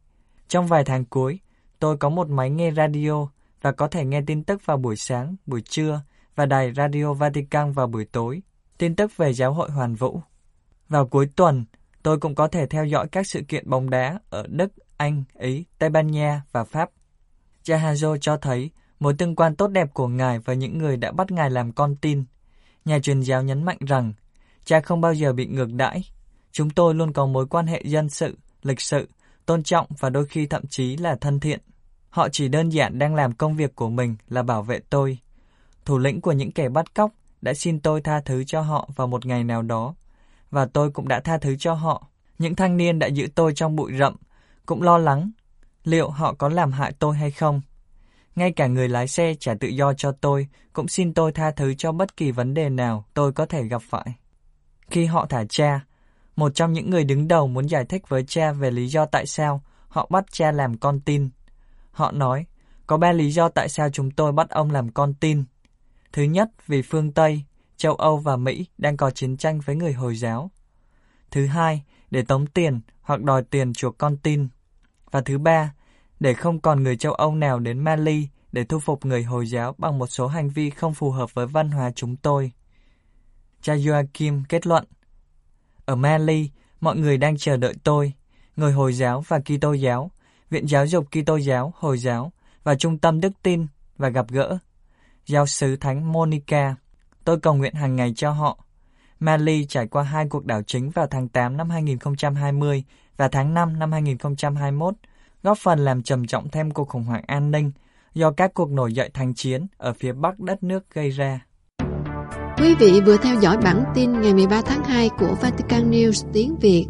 Trong 0.47 0.67
vài 0.67 0.83
tháng 0.83 1.05
cuối, 1.05 1.39
tôi 1.79 1.97
có 1.97 2.09
một 2.09 2.29
máy 2.29 2.49
nghe 2.49 2.71
radio 2.71 3.27
và 3.61 3.71
có 3.71 3.87
thể 3.87 4.05
nghe 4.05 4.21
tin 4.27 4.43
tức 4.43 4.65
vào 4.65 4.77
buổi 4.77 4.95
sáng, 4.95 5.35
buổi 5.45 5.61
trưa 5.61 6.01
và 6.35 6.45
đài 6.45 6.73
Radio 6.73 7.13
Vatican 7.13 7.71
vào 7.71 7.87
buổi 7.87 8.05
tối, 8.05 8.41
tin 8.77 8.95
tức 8.95 9.17
về 9.17 9.33
giáo 9.33 9.53
hội 9.53 9.71
hoàn 9.71 9.95
vũ. 9.95 10.21
Vào 10.89 11.07
cuối 11.07 11.29
tuần, 11.35 11.65
tôi 12.03 12.19
cũng 12.19 12.35
có 12.35 12.47
thể 12.47 12.67
theo 12.67 12.85
dõi 12.85 13.07
các 13.07 13.27
sự 13.27 13.41
kiện 13.47 13.69
bóng 13.69 13.89
đá 13.89 14.19
ở 14.29 14.47
Đức, 14.49 14.71
Anh, 14.97 15.23
Ý, 15.39 15.65
Tây 15.79 15.89
Ban 15.89 16.07
Nha 16.07 16.41
và 16.51 16.63
Pháp. 16.63 16.89
Cha 17.63 17.77
Hajo 17.77 18.17
cho 18.17 18.37
thấy 18.37 18.69
mối 18.99 19.13
tương 19.13 19.35
quan 19.35 19.55
tốt 19.55 19.67
đẹp 19.67 19.93
của 19.93 20.07
Ngài 20.07 20.39
và 20.39 20.53
những 20.53 20.77
người 20.77 20.97
đã 20.97 21.11
bắt 21.11 21.31
Ngài 21.31 21.49
làm 21.49 21.71
con 21.71 21.95
tin. 21.95 22.23
Nhà 22.85 22.99
truyền 22.99 23.19
giáo 23.19 23.43
nhấn 23.43 23.63
mạnh 23.63 23.77
rằng 23.87 24.13
cha 24.65 24.79
không 24.79 25.01
bao 25.01 25.13
giờ 25.13 25.33
bị 25.33 25.45
ngược 25.45 25.73
đãi. 25.73 26.03
Chúng 26.51 26.69
tôi 26.69 26.95
luôn 26.95 27.13
có 27.13 27.25
mối 27.25 27.47
quan 27.47 27.67
hệ 27.67 27.81
dân 27.85 28.09
sự, 28.09 28.37
lịch 28.63 28.81
sự, 28.81 29.09
tôn 29.45 29.63
trọng 29.63 29.87
và 29.99 30.09
đôi 30.09 30.25
khi 30.25 30.45
thậm 30.45 30.67
chí 30.67 30.97
là 30.97 31.15
thân 31.15 31.39
thiện. 31.39 31.59
Họ 32.09 32.29
chỉ 32.29 32.47
đơn 32.47 32.69
giản 32.69 32.99
đang 32.99 33.15
làm 33.15 33.33
công 33.33 33.55
việc 33.55 33.75
của 33.75 33.89
mình 33.89 34.15
là 34.29 34.43
bảo 34.43 34.63
vệ 34.63 34.79
tôi. 34.89 35.17
Thủ 35.85 35.97
lĩnh 35.97 36.21
của 36.21 36.31
những 36.31 36.51
kẻ 36.51 36.69
bắt 36.69 36.93
cóc 36.93 37.11
đã 37.41 37.53
xin 37.53 37.79
tôi 37.79 38.01
tha 38.01 38.21
thứ 38.25 38.43
cho 38.43 38.61
họ 38.61 38.89
vào 38.95 39.07
một 39.07 39.25
ngày 39.25 39.43
nào 39.43 39.61
đó, 39.61 39.95
và 40.51 40.65
tôi 40.65 40.91
cũng 40.91 41.07
đã 41.07 41.19
tha 41.19 41.37
thứ 41.37 41.55
cho 41.55 41.73
họ. 41.73 42.07
Những 42.39 42.55
thanh 42.55 42.77
niên 42.77 42.99
đã 42.99 43.07
giữ 43.07 43.27
tôi 43.35 43.53
trong 43.55 43.75
bụi 43.75 43.91
rậm, 43.99 44.15
cũng 44.65 44.81
lo 44.81 44.97
lắng 44.97 45.31
liệu 45.83 46.09
họ 46.09 46.33
có 46.33 46.49
làm 46.49 46.71
hại 46.71 46.93
tôi 46.99 47.17
hay 47.17 47.31
không. 47.31 47.61
Ngay 48.35 48.51
cả 48.51 48.67
người 48.67 48.89
lái 48.89 49.07
xe 49.07 49.33
trả 49.39 49.53
tự 49.53 49.67
do 49.67 49.93
cho 49.93 50.11
tôi 50.11 50.47
cũng 50.73 50.87
xin 50.87 51.13
tôi 51.13 51.31
tha 51.31 51.51
thứ 51.51 51.73
cho 51.73 51.91
bất 51.91 52.17
kỳ 52.17 52.31
vấn 52.31 52.53
đề 52.53 52.69
nào 52.69 53.05
tôi 53.13 53.31
có 53.31 53.45
thể 53.45 53.63
gặp 53.63 53.81
phải. 53.89 54.15
Khi 54.89 55.05
họ 55.05 55.25
thả 55.25 55.43
cha, 55.49 55.85
một 56.35 56.55
trong 56.55 56.73
những 56.73 56.89
người 56.89 57.03
đứng 57.03 57.27
đầu 57.27 57.47
muốn 57.47 57.69
giải 57.69 57.85
thích 57.85 58.09
với 58.09 58.23
cha 58.27 58.51
về 58.51 58.71
lý 58.71 58.87
do 58.87 59.05
tại 59.05 59.25
sao 59.25 59.61
họ 59.87 60.07
bắt 60.09 60.25
cha 60.31 60.51
làm 60.51 60.77
con 60.77 60.99
tin. 60.99 61.29
Họ 61.91 62.11
nói, 62.11 62.45
có 62.87 62.97
ba 62.97 63.11
lý 63.11 63.31
do 63.31 63.49
tại 63.49 63.69
sao 63.69 63.89
chúng 63.89 64.11
tôi 64.11 64.31
bắt 64.31 64.49
ông 64.49 64.71
làm 64.71 64.91
con 64.91 65.13
tin. 65.13 65.43
Thứ 66.11 66.23
nhất, 66.23 66.49
vì 66.67 66.81
phương 66.81 67.11
Tây, 67.11 67.43
châu 67.77 67.95
Âu 67.95 68.17
và 68.17 68.35
Mỹ 68.35 68.65
đang 68.77 68.97
có 68.97 69.11
chiến 69.11 69.37
tranh 69.37 69.59
với 69.59 69.75
người 69.75 69.93
Hồi 69.93 70.15
giáo. 70.15 70.51
Thứ 71.31 71.45
hai, 71.45 71.83
để 72.11 72.21
tống 72.21 72.47
tiền 72.47 72.81
hoặc 73.01 73.21
đòi 73.21 73.43
tiền 73.43 73.73
chuộc 73.73 73.97
con 73.97 74.17
tin. 74.17 74.47
Và 75.13 75.21
thứ 75.21 75.37
ba, 75.37 75.73
để 76.19 76.33
không 76.33 76.59
còn 76.59 76.83
người 76.83 76.97
châu 76.97 77.13
Âu 77.13 77.35
nào 77.35 77.59
đến 77.59 77.79
Mali 77.79 78.27
để 78.51 78.63
thu 78.63 78.79
phục 78.79 79.05
người 79.05 79.23
Hồi 79.23 79.47
giáo 79.47 79.75
bằng 79.77 79.97
một 79.99 80.07
số 80.07 80.27
hành 80.27 80.49
vi 80.49 80.69
không 80.69 80.93
phù 80.93 81.11
hợp 81.11 81.33
với 81.33 81.47
văn 81.47 81.71
hóa 81.71 81.91
chúng 81.95 82.15
tôi. 82.15 82.51
Cha 83.61 83.75
Joachim 83.75 84.43
kết 84.49 84.67
luận, 84.67 84.85
ở 85.85 85.95
Mali, 85.95 86.49
mọi 86.81 86.97
người 86.97 87.17
đang 87.17 87.37
chờ 87.37 87.57
đợi 87.57 87.73
tôi, 87.83 88.13
người 88.55 88.71
Hồi 88.71 88.93
giáo 88.93 89.23
và 89.27 89.39
Kitô 89.39 89.73
giáo, 89.73 90.11
Viện 90.49 90.67
Giáo 90.67 90.87
dục 90.87 91.05
Kitô 91.11 91.35
giáo, 91.37 91.73
Hồi 91.77 91.97
giáo 91.97 92.31
và 92.63 92.75
Trung 92.75 92.97
tâm 92.97 93.21
Đức 93.21 93.31
tin 93.43 93.67
và 93.97 94.09
gặp 94.09 94.25
gỡ. 94.29 94.57
Giáo 95.25 95.45
sứ 95.45 95.75
Thánh 95.75 96.11
Monica, 96.11 96.75
tôi 97.23 97.39
cầu 97.39 97.53
nguyện 97.53 97.73
hàng 97.73 97.95
ngày 97.95 98.13
cho 98.15 98.31
họ. 98.31 98.65
Mali 99.19 99.65
trải 99.65 99.87
qua 99.87 100.03
hai 100.03 100.27
cuộc 100.29 100.45
đảo 100.45 100.61
chính 100.63 100.89
vào 100.89 101.07
tháng 101.07 101.27
8 101.27 101.57
năm 101.57 101.69
2020 101.69 102.83
và 103.17 103.27
tháng 103.27 103.53
5 103.53 103.79
năm 103.79 103.91
2021, 103.91 104.93
góp 105.43 105.57
phần 105.57 105.79
làm 105.79 106.03
trầm 106.03 106.27
trọng 106.27 106.49
thêm 106.49 106.71
cuộc 106.71 106.89
khủng 106.89 107.03
hoảng 107.03 107.23
an 107.27 107.51
ninh 107.51 107.71
do 108.13 108.31
các 108.31 108.53
cuộc 108.53 108.71
nổi 108.71 108.93
dậy 108.93 109.09
thành 109.13 109.33
chiến 109.33 109.67
ở 109.77 109.93
phía 109.93 110.11
bắc 110.11 110.39
đất 110.39 110.63
nước 110.63 110.83
gây 110.93 111.09
ra. 111.09 111.45
Quý 112.57 112.75
vị 112.79 113.01
vừa 113.05 113.17
theo 113.17 113.35
dõi 113.41 113.57
bản 113.57 113.83
tin 113.95 114.21
ngày 114.21 114.33
13 114.33 114.61
tháng 114.65 114.83
2 114.83 115.09
của 115.19 115.35
Vatican 115.41 115.91
News 115.91 116.27
tiếng 116.33 116.55
Việt. 116.61 116.85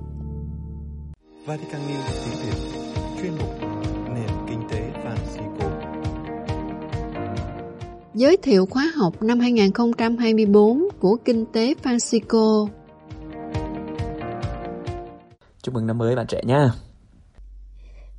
Vatican 1.46 1.82
News 1.82 2.26
tiếng 2.26 2.46
Việt 2.46 2.58
chuyên 3.22 3.32
mục 3.32 3.50
nền 4.16 4.30
kinh 4.50 4.62
tế 4.72 4.92
Francisco. 5.04 5.70
Giới 8.14 8.38
thiệu 8.38 8.66
khóa 8.66 8.92
học 8.96 9.22
năm 9.22 9.40
2024 9.40 10.88
của 11.00 11.18
Kinh 11.26 11.46
tế 11.54 11.74
Francisco. 11.84 12.68
Chúc 15.64 15.74
mừng 15.76 15.88
năm 15.88 15.98
mới 15.98 16.16
bạn 16.16 16.28
trẻ 16.28 16.42
nha. 16.46 16.70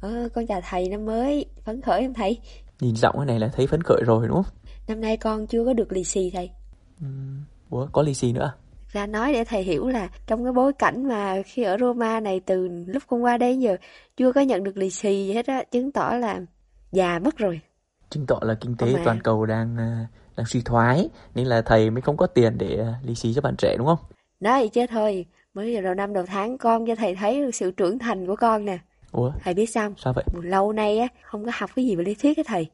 Ờ, 0.01 0.29
con 0.35 0.47
chào 0.47 0.61
thầy 0.71 0.89
năm 0.89 1.07
mới, 1.07 1.47
phấn 1.65 1.81
khởi 1.81 2.03
không 2.03 2.15
thầy? 2.15 2.39
Nhìn 2.81 2.97
giọng 2.97 3.15
cái 3.17 3.27
này 3.27 3.39
là 3.39 3.49
thấy 3.49 3.67
phấn 3.67 3.83
khởi 3.83 4.03
rồi 4.07 4.29
đúng 4.29 4.43
không? 4.43 4.55
Năm 4.89 5.01
nay 5.01 5.17
con 5.17 5.47
chưa 5.47 5.65
có 5.65 5.73
được 5.73 5.93
lì 5.93 6.05
xì 6.05 6.31
thầy. 6.31 6.51
Ủa, 7.71 7.87
có 7.93 8.03
lì 8.03 8.15
xì 8.15 8.33
nữa 8.33 8.45
à? 8.45 8.53
Ra 8.89 9.07
nói 9.07 9.33
để 9.33 9.45
thầy 9.45 9.63
hiểu 9.63 9.89
là 9.89 10.09
trong 10.27 10.45
cái 10.45 10.53
bối 10.53 10.73
cảnh 10.73 11.09
mà 11.09 11.43
khi 11.47 11.63
ở 11.63 11.77
Roma 11.81 12.21
này 12.21 12.41
từ 12.47 12.69
lúc 12.87 13.03
con 13.07 13.25
qua 13.25 13.37
đây 13.37 13.59
giờ 13.59 13.77
chưa 14.17 14.33
có 14.33 14.41
nhận 14.41 14.65
được 14.65 14.77
lì 14.77 14.91
xì 14.91 15.27
gì 15.27 15.33
hết 15.33 15.47
á, 15.47 15.65
chứng 15.71 15.93
tỏ 15.93 16.11
là 16.11 16.41
già 16.93 17.19
mất 17.19 17.37
rồi. 17.37 17.61
Chứng 18.11 18.27
tỏ 18.27 18.39
là 18.43 18.55
kinh 18.55 18.77
tế 18.77 18.93
mà. 18.93 19.01
toàn 19.05 19.21
cầu 19.25 19.47
đang 19.47 19.77
à, 19.77 20.07
đang 20.37 20.47
suy 20.47 20.63
thoái 20.65 21.09
nên 21.35 21.47
là 21.47 21.63
thầy 21.63 21.91
mới 21.91 22.01
không 22.01 22.17
có 22.17 22.27
tiền 22.27 22.59
để 22.59 22.79
à, 22.79 22.95
lì 23.03 23.15
xì 23.15 23.35
cho 23.35 23.41
bạn 23.41 23.55
trẻ 23.59 23.75
đúng 23.79 23.87
không? 23.87 23.99
Nói 24.41 24.59
vậy 24.61 24.69
chứ 24.69 24.87
thôi, 24.91 25.27
mới 25.55 25.73
giờ 25.73 25.81
đầu 25.81 25.95
năm 25.95 26.13
đầu 26.13 26.25
tháng 26.27 26.59
con 26.59 26.87
cho 26.87 26.95
thầy 26.95 27.15
thấy 27.15 27.41
được 27.41 27.55
sự 27.55 27.71
trưởng 27.71 27.99
thành 27.99 28.27
của 28.27 28.37
con 28.37 28.65
nè. 28.65 28.79
Ủa, 29.13 29.31
Thầy 29.45 29.55
biết 29.55 29.67
sao 29.71 29.93
sao 29.97 30.13
vậy? 30.13 30.25
Lâu 30.43 30.73
nay 30.73 30.99
á, 30.99 31.09
không 31.23 31.45
có 31.45 31.51
học 31.55 31.71
cái 31.77 31.85
gì 31.85 31.97
về 31.97 32.05
lý 32.05 32.15
thuyết 32.15 32.37
á 32.37 32.43
thầy. 32.47 32.67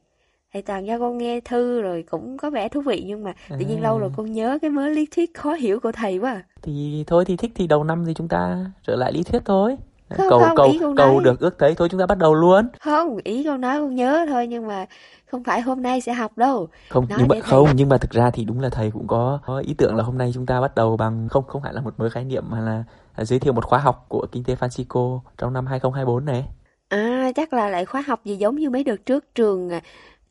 Thầy 0.53 0.61
toàn 0.61 0.87
cho 0.87 0.99
con 0.99 1.17
nghe 1.17 1.39
thư 1.39 1.81
rồi 1.81 2.03
cũng 2.09 2.37
có 2.37 2.49
vẻ 2.49 2.69
thú 2.69 2.81
vị 2.81 3.03
nhưng 3.07 3.23
mà 3.23 3.33
tự 3.49 3.57
nhiên 3.65 3.77
À. 3.77 3.83
lâu 3.83 3.99
rồi 3.99 4.09
con 4.17 4.31
nhớ 4.31 4.57
cái 4.61 4.69
mớ 4.71 4.87
lý 4.87 5.05
thuyết 5.15 5.33
khó 5.33 5.53
hiểu 5.53 5.79
của 5.79 5.91
thầy 5.91 6.17
quá 6.17 6.31
à. 6.31 6.43
Thì 6.61 7.03
thôi 7.07 7.25
thì 7.25 7.37
thích 7.37 7.51
thì 7.55 7.67
đầu 7.67 7.83
năm 7.83 8.05
thì 8.05 8.13
chúng 8.13 8.27
ta 8.27 8.65
trở 8.87 8.95
lại 8.95 9.13
lý 9.13 9.23
thuyết 9.23 9.41
thôi. 9.45 9.75
Không, 10.17 10.29
cầu 10.29 10.39
không, 10.39 10.55
cầu 10.55 10.67
ý 10.71 10.79
cầu 10.79 10.93
nói. 10.93 11.23
được 11.23 11.39
ước 11.39 11.55
thấy 11.59 11.75
thôi 11.75 11.89
chúng 11.91 11.99
ta 11.99 12.05
bắt 12.05 12.17
đầu 12.17 12.33
luôn. 12.33 12.67
Không, 12.81 13.17
ý 13.23 13.43
con 13.43 13.61
nói 13.61 13.79
con 13.79 13.95
nhớ 13.95 14.25
thôi 14.29 14.47
nhưng 14.47 14.67
mà 14.67 14.85
không 15.25 15.43
phải 15.43 15.61
hôm 15.61 15.81
nay 15.81 16.01
sẽ 16.01 16.13
học 16.13 16.37
đâu. 16.37 16.67
Không 16.89 17.05
Nói 17.09 17.17
nhưng 17.19 17.27
mà 17.27 17.35
để 17.35 17.41
thầy- 17.41 17.49
không 17.49 17.67
nhưng 17.75 17.89
mà 17.89 17.97
thực 17.97 18.11
ra 18.11 18.29
thì 18.31 18.45
đúng 18.45 18.59
là 18.59 18.69
thầy 18.69 18.91
cũng 18.91 19.07
có, 19.07 19.39
có 19.45 19.59
ý 19.59 19.73
tưởng 19.77 19.95
là 19.95 20.03
hôm 20.03 20.17
nay 20.17 20.31
chúng 20.33 20.45
ta 20.45 20.61
bắt 20.61 20.75
đầu 20.75 20.97
bằng 20.97 21.27
không 21.29 21.43
không 21.47 21.61
phải 21.61 21.73
là 21.73 21.81
một 21.81 21.93
mới 21.99 22.09
khái 22.09 22.23
niệm 22.25 22.43
mà 22.49 22.59
là, 22.59 22.83
là 23.17 23.25
giới 23.25 23.39
thiệu 23.39 23.53
một 23.53 23.65
khóa 23.65 23.79
học 23.79 24.05
của 24.09 24.25
kinh 24.31 24.43
tế 24.43 24.55
Francisco 24.55 25.19
trong 25.37 25.53
năm 25.53 25.65
2024 25.65 26.25
này. 26.25 26.45
À, 26.89 27.31
chắc 27.35 27.53
là 27.53 27.69
lại 27.69 27.85
khóa 27.85 28.01
học 28.07 28.25
gì 28.25 28.35
giống 28.35 28.55
như 28.55 28.69
mấy 28.69 28.83
đợt 28.83 29.05
trước 29.05 29.35
trường 29.35 29.69
à, 29.69 29.81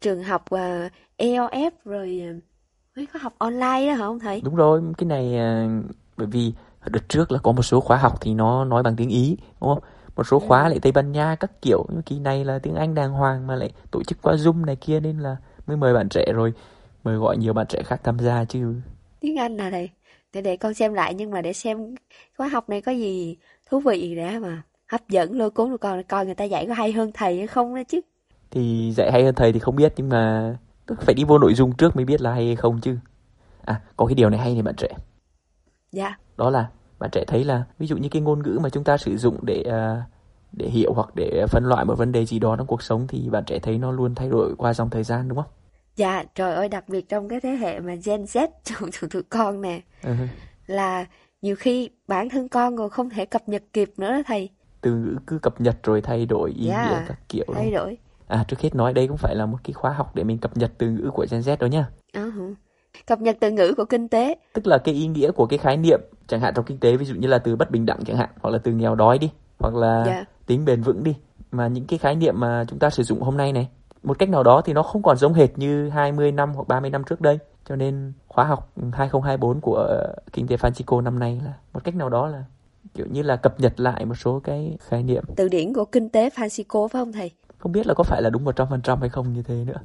trường 0.00 0.22
học 0.24 0.44
à, 0.50 0.90
EOF 1.18 1.70
rồi 1.84 2.22
à, 2.26 2.30
mấy 2.96 3.06
khóa 3.12 3.20
học 3.22 3.32
online 3.38 3.86
đó 3.88 3.92
hả 3.94 3.96
không 4.06 4.18
thầy? 4.18 4.40
Đúng 4.44 4.56
rồi, 4.56 4.82
cái 4.98 5.06
này 5.06 5.38
à, 5.38 5.68
bởi 6.16 6.26
vì 6.26 6.52
đợt 6.86 7.08
trước 7.08 7.32
là 7.32 7.38
có 7.38 7.52
một 7.52 7.62
số 7.62 7.80
khóa 7.80 7.96
học 7.96 8.20
thì 8.20 8.34
nó 8.34 8.64
nói 8.64 8.82
bằng 8.82 8.96
tiếng 8.96 9.08
Ý, 9.08 9.36
đúng 9.60 9.74
không? 9.74 9.82
Một 10.16 10.24
số 10.24 10.38
khóa 10.38 10.68
lại 10.68 10.78
Tây 10.82 10.92
Ban 10.92 11.12
Nha 11.12 11.36
các 11.40 11.62
kiểu, 11.62 11.86
nhưng 11.88 12.02
kỳ 12.02 12.18
này 12.18 12.44
là 12.44 12.58
tiếng 12.58 12.74
Anh 12.74 12.94
đàng 12.94 13.12
hoàng 13.12 13.46
mà 13.46 13.56
lại 13.56 13.72
tổ 13.90 14.02
chức 14.02 14.22
qua 14.22 14.34
Zoom 14.34 14.64
này 14.64 14.76
kia 14.76 15.00
nên 15.00 15.18
là 15.18 15.36
mới 15.66 15.76
mời 15.76 15.94
bạn 15.94 16.08
trẻ 16.08 16.32
rồi, 16.34 16.52
mời 17.04 17.16
gọi 17.16 17.36
nhiều 17.36 17.52
bạn 17.52 17.66
trẻ 17.66 17.82
khác 17.82 18.00
tham 18.04 18.18
gia 18.18 18.44
chứ. 18.44 18.74
Tiếng 19.20 19.36
Anh 19.36 19.60
à 19.60 19.70
thầy? 19.70 19.90
Để 20.32 20.42
để 20.42 20.56
con 20.56 20.74
xem 20.74 20.94
lại 20.94 21.14
nhưng 21.14 21.30
mà 21.30 21.42
để 21.42 21.52
xem 21.52 21.94
khóa 22.36 22.48
học 22.48 22.68
này 22.68 22.80
có 22.80 22.92
gì 22.92 23.36
thú 23.70 23.80
vị 23.80 24.14
đã 24.14 24.38
mà 24.42 24.62
hấp 24.86 25.08
dẫn 25.08 25.38
lôi 25.38 25.50
cuốn 25.50 25.70
được 25.70 25.80
con 25.80 26.02
coi 26.02 26.26
người 26.26 26.34
ta 26.34 26.44
dạy 26.44 26.66
có 26.66 26.74
hay 26.74 26.92
hơn 26.92 27.10
thầy 27.14 27.38
hay 27.38 27.46
không 27.46 27.74
đó 27.74 27.82
chứ. 27.88 28.00
Thì 28.50 28.92
dạy 28.96 29.12
hay 29.12 29.24
hơn 29.24 29.34
thầy 29.34 29.52
thì 29.52 29.58
không 29.58 29.76
biết 29.76 29.92
nhưng 29.96 30.08
mà 30.08 30.56
phải 31.00 31.14
đi 31.14 31.24
vô 31.24 31.38
nội 31.38 31.54
dung 31.54 31.72
trước 31.72 31.96
mới 31.96 32.04
biết 32.04 32.20
là 32.20 32.32
hay 32.32 32.46
hay 32.46 32.56
không 32.56 32.80
chứ. 32.80 32.96
À, 33.64 33.80
có 33.96 34.06
cái 34.06 34.14
điều 34.14 34.30
này 34.30 34.40
hay 34.40 34.52
này 34.54 34.62
bạn 34.62 34.74
trẻ. 34.76 34.88
Dạ. 35.92 36.16
Đó 36.40 36.50
là 36.50 36.68
bạn 36.98 37.10
trẻ 37.12 37.24
thấy 37.26 37.44
là 37.44 37.64
ví 37.78 37.86
dụ 37.86 37.96
như 37.96 38.08
cái 38.08 38.22
ngôn 38.22 38.42
ngữ 38.42 38.58
mà 38.62 38.68
chúng 38.68 38.84
ta 38.84 38.96
sử 38.96 39.16
dụng 39.16 39.38
để 39.42 39.62
à, 39.70 40.02
để 40.52 40.66
hiểu 40.68 40.92
hoặc 40.94 41.08
để 41.14 41.46
phân 41.48 41.64
loại 41.64 41.84
một 41.84 41.94
vấn 41.98 42.12
đề 42.12 42.26
gì 42.26 42.38
đó 42.38 42.56
trong 42.56 42.66
cuộc 42.66 42.82
sống 42.82 43.06
thì 43.08 43.28
bạn 43.30 43.44
trẻ 43.44 43.58
thấy 43.58 43.78
nó 43.78 43.92
luôn 43.92 44.14
thay 44.14 44.28
đổi 44.28 44.54
qua 44.58 44.74
dòng 44.74 44.90
thời 44.90 45.02
gian 45.04 45.28
đúng 45.28 45.36
không? 45.38 45.50
Dạ, 45.96 46.24
trời 46.34 46.54
ơi 46.54 46.68
đặc 46.68 46.88
biệt 46.88 47.08
trong 47.08 47.28
cái 47.28 47.40
thế 47.40 47.50
hệ 47.50 47.80
mà 47.80 47.94
Gen 48.04 48.24
Z 48.24 48.48
tụi, 48.80 48.90
tụi, 49.00 49.10
tụi 49.10 49.22
con 49.22 49.60
nè 49.60 49.80
Ừ. 50.02 50.12
là 50.66 51.06
nhiều 51.42 51.56
khi 51.56 51.90
bản 52.08 52.28
thân 52.28 52.48
con 52.48 52.76
còn 52.76 52.90
không 52.90 53.10
thể 53.10 53.24
cập 53.26 53.48
nhật 53.48 53.62
kịp 53.72 53.92
nữa 53.96 54.12
đó 54.12 54.22
thầy. 54.26 54.50
Từ 54.80 54.94
ngữ 54.94 55.16
cứ 55.26 55.38
cập 55.38 55.60
nhật 55.60 55.76
rồi 55.82 56.00
thay 56.00 56.26
đổi 56.26 56.50
ý 56.50 56.66
Dạ, 56.66 56.84
nghĩa 56.90 57.02
các 57.08 57.18
kiểu 57.28 57.44
Thay 57.54 57.70
đổi. 57.70 57.98
À 58.26 58.44
trước 58.48 58.60
hết 58.60 58.74
nói 58.74 58.92
đây 58.94 59.08
cũng 59.08 59.16
phải 59.16 59.34
là 59.36 59.46
một 59.46 59.58
cái 59.64 59.72
khóa 59.72 59.92
học 59.92 60.14
để 60.14 60.24
mình 60.24 60.38
cập 60.38 60.56
nhật 60.56 60.72
từ 60.78 60.90
ngữ 60.90 61.10
của 61.14 61.26
Gen 61.30 61.40
Z 61.40 61.56
đó. 61.70 61.82
Ờ 62.12 62.24
hử. 62.24 62.54
Cập 63.06 63.20
nhật 63.20 63.36
từ 63.40 63.50
ngữ 63.50 63.74
của 63.76 63.84
kinh 63.84 64.08
tế. 64.08 64.34
Tức 64.52 64.66
là 64.66 64.78
cái 64.78 64.94
ý 64.94 65.06
nghĩa 65.06 65.30
của 65.30 65.46
cái 65.46 65.58
khái 65.58 65.76
niệm 65.76 66.00
chẳng 66.26 66.40
hạn 66.40 66.52
trong 66.56 66.64
kinh 66.64 66.78
tế 66.78 66.96
ví 66.96 67.04
dụ 67.04 67.14
như 67.14 67.28
là 67.28 67.38
từ 67.38 67.56
bất 67.56 67.70
bình 67.70 67.86
đẳng 67.86 68.04
chẳng 68.06 68.16
hạn 68.16 68.28
hoặc 68.40 68.50
là 68.50 68.58
từ 68.58 68.72
nghèo 68.72 68.94
đói 68.94 69.18
đi 69.18 69.30
hoặc 69.58 69.74
là 69.74 70.04
Dạ. 70.06 70.24
tính 70.46 70.64
bền 70.64 70.82
vững 70.82 71.04
đi 71.04 71.14
mà 71.52 71.66
những 71.68 71.86
cái 71.86 71.98
khái 71.98 72.14
niệm 72.16 72.40
mà 72.40 72.64
chúng 72.68 72.78
ta 72.78 72.90
sử 72.90 73.02
dụng 73.02 73.20
hôm 73.22 73.36
nay 73.36 73.52
này 73.52 73.68
một 74.02 74.18
cách 74.18 74.28
nào 74.28 74.42
đó 74.42 74.60
thì 74.64 74.72
nó 74.72 74.82
không 74.82 75.02
còn 75.02 75.16
giống 75.16 75.34
hệt 75.34 75.58
như 75.58 75.88
20 75.88 76.32
năm 76.32 76.52
hoặc 76.54 76.68
30 76.68 76.90
năm 76.90 77.04
trước 77.04 77.20
đây 77.20 77.38
cho 77.64 77.76
nên 77.76 78.12
khóa 78.28 78.44
học 78.44 78.72
2024 78.92 79.60
của 79.60 79.74
ờ, 79.76 80.14
kinh 80.32 80.46
tế 80.46 80.56
Francisco 80.56 81.00
năm 81.00 81.18
nay 81.18 81.40
là 81.44 81.52
một 81.72 81.84
cách 81.84 81.94
nào 81.94 82.08
đó 82.08 82.26
là 82.28 82.44
kiểu 82.94 83.06
như 83.10 83.22
là 83.22 83.36
cập 83.36 83.60
nhật 83.60 83.80
lại 83.80 84.04
một 84.04 84.14
số 84.14 84.40
cái 84.44 84.76
khái 84.80 85.02
niệm 85.02 85.24
Từ 85.36 85.48
điển 85.48 85.72
của 85.74 85.84
kinh 85.84 86.08
tế 86.08 86.28
Francisco 86.28 86.88
phải 86.88 87.00
không 87.00 87.12
thầy? 87.12 87.30
không 87.58 87.72
biết 87.72 87.86
là 87.86 87.94
có 87.94 88.04
phải 88.04 88.22
là 88.22 88.30
đúng 88.30 88.44
100% 88.44 88.96
hay 88.96 89.08
không 89.08 89.32
như 89.32 89.42
thế 89.42 89.54
nữa 89.66 89.78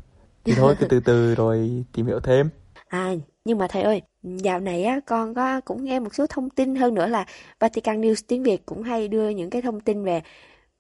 thì 0.46 0.54
thôi 0.58 0.76
cứ 0.80 0.86
từ 0.90 1.00
từ 1.00 1.36
rồi 1.36 1.84
tìm 1.94 2.06
hiểu 2.08 2.20
thêm 2.20 2.50
À, 2.88 3.14
nhưng 3.46 3.58
mà 3.58 3.68
thầy 3.68 3.84
ơi, 3.84 4.02
dạo 4.24 4.60
này 4.60 4.84
á 4.84 5.00
con 5.06 5.34
có 5.34 5.62
cũng 5.62 5.84
nghe 5.84 6.00
một 6.00 6.16
số 6.16 6.28
thông 6.28 6.50
tin 6.50 6.76
hơn 6.76 6.94
nữa 6.94 7.08
là 7.08 7.26
Vatican 7.60 8.02
News 8.02 8.24
tiếng 8.28 8.44
Việt 8.44 8.66
cũng 8.66 8.84
hay 8.84 9.08
đưa 9.08 9.30
những 9.30 9.50
cái 9.50 9.62
thông 9.62 9.80
tin 9.80 10.04
về 10.04 10.22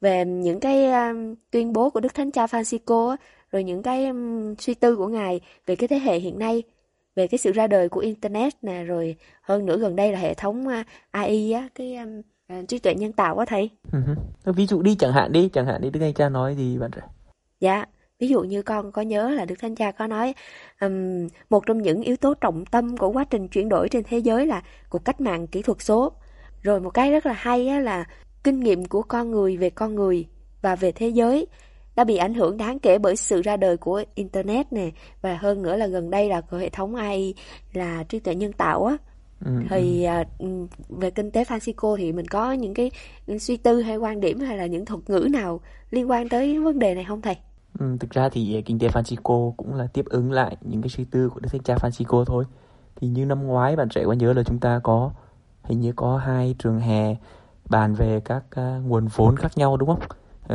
về 0.01 0.25
những 0.25 0.59
cái 0.59 0.91
um, 0.91 1.35
tuyên 1.51 1.73
bố 1.73 1.89
của 1.89 1.99
Đức 1.99 2.13
Thánh 2.13 2.31
Cha 2.31 2.45
Francisco 2.45 3.09
á, 3.09 3.17
rồi 3.51 3.63
những 3.63 3.83
cái 3.83 4.05
um, 4.05 4.55
suy 4.55 4.73
tư 4.73 4.95
của 4.95 5.07
ngài 5.07 5.39
về 5.65 5.75
cái 5.75 5.87
thế 5.87 5.99
hệ 5.99 6.19
hiện 6.19 6.39
nay, 6.39 6.63
về 7.15 7.27
cái 7.27 7.37
sự 7.37 7.51
ra 7.51 7.67
đời 7.67 7.89
của 7.89 7.99
internet 7.99 8.53
nè, 8.61 8.83
rồi 8.83 9.15
hơn 9.41 9.65
nữa 9.65 9.77
gần 9.77 9.95
đây 9.95 10.11
là 10.11 10.19
hệ 10.19 10.33
thống 10.33 10.67
uh, 10.67 10.85
AI 11.11 11.51
á, 11.51 11.69
cái 11.75 11.95
um, 11.95 12.21
uh, 12.59 12.67
trí 12.67 12.79
tuệ 12.79 12.95
nhân 12.95 13.11
tạo 13.11 13.37
á 13.37 13.45
thầy. 13.45 13.69
Ừ 14.45 14.51
ví 14.53 14.67
dụ 14.67 14.81
đi 14.81 14.95
chẳng 14.95 15.13
hạn 15.13 15.31
đi 15.31 15.49
chẳng 15.53 15.65
hạn 15.65 15.81
đi 15.81 15.89
Đức 15.89 15.99
Anh 16.01 16.13
Cha 16.13 16.29
nói 16.29 16.55
gì 16.55 16.77
bạn 16.77 16.91
trẻ 16.91 17.01
Dạ, 17.59 17.85
Ví 18.19 18.27
dụ 18.27 18.41
như 18.41 18.61
con 18.61 18.91
có 18.91 19.01
nhớ 19.01 19.29
là 19.29 19.45
Đức 19.45 19.55
Thánh 19.59 19.75
Cha 19.75 19.91
có 19.91 20.07
nói 20.07 20.33
um, 20.81 21.27
một 21.49 21.65
trong 21.65 21.81
những 21.81 22.01
yếu 22.01 22.15
tố 22.17 22.33
trọng 22.33 22.65
tâm 22.65 22.97
của 22.97 23.09
quá 23.09 23.23
trình 23.29 23.47
chuyển 23.47 23.69
đổi 23.69 23.89
trên 23.89 24.03
thế 24.03 24.17
giới 24.17 24.45
là 24.45 24.63
cuộc 24.89 25.05
cách 25.05 25.21
mạng 25.21 25.47
kỹ 25.47 25.61
thuật 25.61 25.81
số. 25.81 26.11
Rồi 26.61 26.79
một 26.79 26.89
cái 26.89 27.11
rất 27.11 27.25
là 27.25 27.33
hay 27.33 27.67
á, 27.67 27.79
là 27.79 28.05
kinh 28.43 28.59
nghiệm 28.59 28.85
của 28.85 29.01
con 29.01 29.31
người 29.31 29.57
về 29.57 29.69
con 29.69 29.95
người 29.95 30.27
và 30.61 30.75
về 30.75 30.91
thế 30.91 31.07
giới 31.07 31.47
đã 31.95 32.03
bị 32.03 32.17
ảnh 32.17 32.33
hưởng 32.33 32.57
đáng 32.57 32.79
kể 32.79 32.97
bởi 32.97 33.15
sự 33.15 33.41
ra 33.41 33.57
đời 33.57 33.77
của 33.77 34.03
Internet 34.15 34.73
nè 34.73 34.91
và 35.21 35.37
hơn 35.37 35.61
nữa 35.61 35.75
là 35.75 35.87
gần 35.87 36.09
đây 36.09 36.29
là 36.29 36.41
của 36.41 36.57
hệ 36.57 36.69
thống 36.69 36.95
AI 36.95 37.33
là 37.73 38.03
trí 38.03 38.19
tuệ 38.19 38.35
nhân 38.35 38.53
tạo 38.53 38.85
á. 38.85 38.97
Ừ, 39.45 39.51
thì 39.69 40.03
ừ. 40.03 40.07
À, 40.07 40.23
về 40.89 41.11
kinh 41.11 41.31
tế 41.31 41.43
Francisco 41.43 41.95
thì 41.95 42.11
mình 42.11 42.27
có 42.27 42.51
những 42.51 42.73
cái 42.73 42.91
suy 43.39 43.57
tư 43.57 43.81
hay 43.81 43.97
quan 43.97 44.19
điểm 44.19 44.39
hay 44.39 44.57
là 44.57 44.65
những 44.65 44.85
thuật 44.85 45.09
ngữ 45.09 45.27
nào 45.31 45.59
liên 45.91 46.09
quan 46.09 46.29
tới 46.29 46.59
vấn 46.59 46.79
đề 46.79 46.95
này 46.95 47.03
không 47.03 47.21
thầy? 47.21 47.35
Ừ, 47.79 47.85
thực 47.99 48.09
ra 48.09 48.29
thì 48.29 48.61
kinh 48.61 48.79
tế 48.79 48.87
Francisco 48.87 49.51
cũng 49.57 49.73
là 49.73 49.87
tiếp 49.93 50.05
ứng 50.09 50.31
lại 50.31 50.57
những 50.61 50.81
cái 50.81 50.89
suy 50.89 51.03
tư 51.03 51.29
của 51.29 51.39
Đức 51.39 51.49
Thánh 51.51 51.63
Cha 51.63 51.75
Francisco 51.75 52.25
thôi. 52.25 52.43
Thì 52.95 53.07
như 53.07 53.25
năm 53.25 53.47
ngoái 53.47 53.75
bạn 53.75 53.89
trẻ 53.89 54.03
có 54.05 54.13
nhớ 54.13 54.33
là 54.33 54.43
chúng 54.43 54.59
ta 54.59 54.79
có 54.83 55.11
hình 55.63 55.79
như 55.79 55.93
có 55.95 56.17
hai 56.17 56.55
trường 56.59 56.79
hè 56.79 57.15
bàn 57.69 57.93
về 57.93 58.19
các 58.25 58.43
uh, 58.59 58.85
nguồn 58.85 59.07
vốn 59.15 59.37
khác 59.37 59.51
nhau 59.55 59.77
đúng 59.77 59.89
không? 59.89 60.01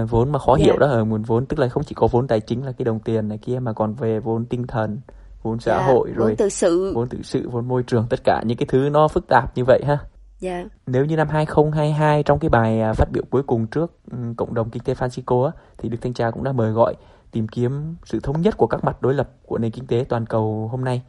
Uh, 0.02 0.10
vốn 0.10 0.32
mà 0.32 0.38
khó 0.38 0.52
yeah. 0.52 0.64
hiểu 0.64 0.74
dạ. 0.80 0.86
đó 0.86 0.92
ở 0.92 1.04
nguồn 1.04 1.22
vốn 1.22 1.46
tức 1.46 1.58
là 1.58 1.68
không 1.68 1.84
chỉ 1.84 1.94
có 1.94 2.08
vốn 2.10 2.26
tài 2.26 2.40
chính 2.40 2.64
là 2.64 2.72
cái 2.72 2.84
đồng 2.84 2.98
tiền 2.98 3.28
này 3.28 3.38
kia 3.38 3.58
mà 3.58 3.72
còn 3.72 3.94
về 3.94 4.20
vốn 4.20 4.44
tinh 4.44 4.66
thần, 4.66 5.00
vốn 5.42 5.60
xã 5.60 5.72
yeah, 5.72 5.86
dạ, 5.86 5.92
hội 5.92 6.10
rồi 6.14 6.28
vốn 6.28 6.36
tự 6.36 6.48
sự, 6.48 6.92
vốn 6.94 7.08
tự 7.08 7.18
sự, 7.22 7.48
vốn 7.48 7.68
môi 7.68 7.82
trường 7.82 8.06
tất 8.10 8.20
cả 8.24 8.42
những 8.46 8.56
cái 8.56 8.66
thứ 8.66 8.88
nó 8.92 9.08
phức 9.08 9.26
tạp 9.28 9.56
như 9.56 9.64
vậy 9.66 9.82
ha. 9.86 9.98
Yeah. 10.40 10.66
Dạ. 10.66 10.68
Nếu 10.86 11.04
như 11.04 11.16
năm 11.16 11.28
2022 11.28 12.22
trong 12.22 12.38
cái 12.38 12.48
bài 12.48 12.80
à, 12.80 12.92
phát 12.92 13.08
biểu 13.12 13.24
cuối 13.30 13.42
cùng 13.42 13.66
trước 13.66 13.92
um, 14.12 14.34
cộng 14.34 14.54
đồng 14.54 14.70
kinh 14.70 14.82
tế 14.82 14.94
Francisco 14.94 15.44
á, 15.44 15.52
thì 15.78 15.88
Đức 15.88 15.98
Thanh 16.00 16.14
Cha 16.14 16.30
cũng 16.30 16.44
đã 16.44 16.52
mời 16.52 16.72
gọi 16.72 16.94
tìm 17.30 17.48
kiếm 17.48 17.96
sự 18.04 18.20
thống 18.20 18.40
nhất 18.40 18.56
của 18.56 18.66
các 18.66 18.84
mặt 18.84 19.02
đối 19.02 19.14
lập 19.14 19.30
của 19.46 19.58
nền 19.58 19.70
kinh 19.70 19.86
tế 19.86 20.04
toàn 20.08 20.26
cầu 20.26 20.68
hôm 20.72 20.84
nay. 20.84 21.02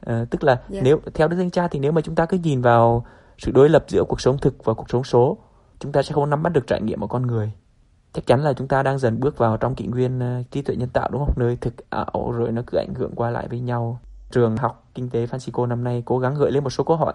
À, 0.00 0.24
tức 0.30 0.44
là 0.44 0.60
yeah. 0.72 0.84
nếu 0.84 1.00
theo 1.14 1.28
Đức 1.28 1.36
Thanh 1.36 1.50
Cha 1.50 1.68
thì 1.68 1.78
nếu 1.78 1.92
mà 1.92 2.00
chúng 2.00 2.14
ta 2.14 2.26
cứ 2.26 2.38
nhìn 2.38 2.62
vào 2.62 3.06
sự 3.38 3.52
đối 3.52 3.68
lập 3.68 3.84
giữa 3.88 4.04
cuộc 4.08 4.20
sống 4.20 4.38
thực 4.38 4.64
và 4.64 4.74
cuộc 4.74 4.90
sống 4.90 5.04
số, 5.04 5.38
chúng 5.78 5.92
ta 5.92 6.02
sẽ 6.02 6.12
không 6.12 6.30
nắm 6.30 6.42
bắt 6.42 6.52
được 6.52 6.66
trải 6.66 6.82
nghiệm 6.82 7.00
của 7.00 7.06
con 7.06 7.26
người. 7.26 7.52
Chắc 8.12 8.26
chắn 8.26 8.40
là 8.40 8.52
chúng 8.52 8.68
ta 8.68 8.82
đang 8.82 8.98
dần 8.98 9.20
bước 9.20 9.38
vào 9.38 9.56
trong 9.56 9.74
kỷ 9.74 9.86
nguyên 9.86 10.18
uh, 10.18 10.50
trí 10.50 10.62
tuệ 10.62 10.76
nhân 10.76 10.88
tạo 10.88 11.08
đúng 11.12 11.24
không? 11.26 11.34
Nơi 11.36 11.56
thực 11.60 11.90
ảo 11.90 12.32
rồi 12.36 12.52
nó 12.52 12.62
cứ 12.66 12.78
ảnh 12.78 12.94
hưởng 12.94 13.14
qua 13.14 13.30
lại 13.30 13.48
với 13.48 13.60
nhau. 13.60 14.00
Trường 14.30 14.56
học 14.56 14.88
kinh 14.94 15.10
tế 15.10 15.26
Francisco 15.26 15.66
năm 15.66 15.84
nay 15.84 16.02
cố 16.06 16.18
gắng 16.18 16.34
gợi 16.34 16.52
lên 16.52 16.64
một 16.64 16.70
số 16.70 16.84
câu 16.84 16.96
hỏi 16.96 17.14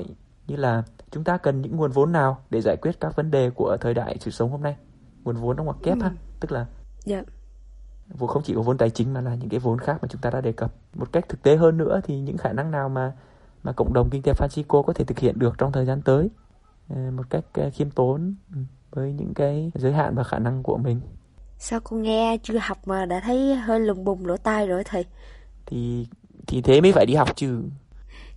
như 0.51 0.57
là 0.57 0.83
chúng 1.11 1.23
ta 1.23 1.37
cần 1.37 1.61
những 1.61 1.75
nguồn 1.75 1.91
vốn 1.91 2.11
nào 2.11 2.37
để 2.49 2.61
giải 2.61 2.77
quyết 2.77 2.99
các 2.99 3.15
vấn 3.15 3.31
đề 3.31 3.49
của 3.49 3.77
thời 3.81 3.93
đại 3.93 4.17
sự 4.19 4.31
sống 4.31 4.51
hôm 4.51 4.61
nay 4.61 4.75
nguồn 5.23 5.35
vốn 5.35 5.57
trong 5.57 5.65
ngoặc 5.65 5.77
kép 5.83 5.97
ừ. 5.97 6.03
ha 6.03 6.11
tức 6.39 6.51
là 6.51 6.59
yeah. 6.59 7.25
Dạ. 7.25 7.33
vốn 8.07 8.29
không 8.29 8.43
chỉ 8.45 8.53
có 8.55 8.61
vốn 8.61 8.77
tài 8.77 8.89
chính 8.89 9.13
mà 9.13 9.21
là 9.21 9.35
những 9.35 9.49
cái 9.49 9.59
vốn 9.59 9.79
khác 9.79 9.97
mà 10.01 10.07
chúng 10.07 10.21
ta 10.21 10.29
đã 10.29 10.41
đề 10.41 10.51
cập 10.51 10.73
một 10.93 11.11
cách 11.11 11.29
thực 11.29 11.43
tế 11.43 11.55
hơn 11.55 11.77
nữa 11.77 12.01
thì 12.03 12.19
những 12.19 12.37
khả 12.37 12.53
năng 12.53 12.71
nào 12.71 12.89
mà 12.89 13.13
mà 13.63 13.71
cộng 13.71 13.93
đồng 13.93 14.09
kinh 14.09 14.21
tế 14.21 14.33
Francisco 14.33 14.83
có 14.83 14.93
thể 14.93 15.05
thực 15.05 15.19
hiện 15.19 15.39
được 15.39 15.57
trong 15.57 15.71
thời 15.71 15.85
gian 15.85 16.01
tới 16.01 16.29
ờ, 16.89 17.11
một 17.11 17.29
cách 17.29 17.43
ờ, 17.53 17.69
khiêm 17.73 17.91
tốn 17.91 18.35
ừ, 18.55 18.61
với 18.91 19.13
những 19.13 19.33
cái 19.33 19.71
giới 19.75 19.93
hạn 19.93 20.15
và 20.15 20.23
khả 20.23 20.39
năng 20.39 20.63
của 20.63 20.77
mình 20.77 21.01
sao 21.57 21.79
con 21.79 22.01
nghe 22.01 22.37
chưa 22.43 22.57
học 22.57 22.77
mà 22.85 23.05
đã 23.05 23.19
thấy 23.19 23.55
hơi 23.55 23.79
lùng 23.79 24.03
bùng 24.03 24.25
lỗ 24.25 24.37
tai 24.37 24.67
rồi 24.67 24.83
thầy 24.83 25.05
thì 25.65 26.07
thì 26.47 26.61
thế 26.61 26.81
mới 26.81 26.91
phải 26.91 27.05
đi 27.05 27.15
học 27.15 27.29
chứ 27.35 27.63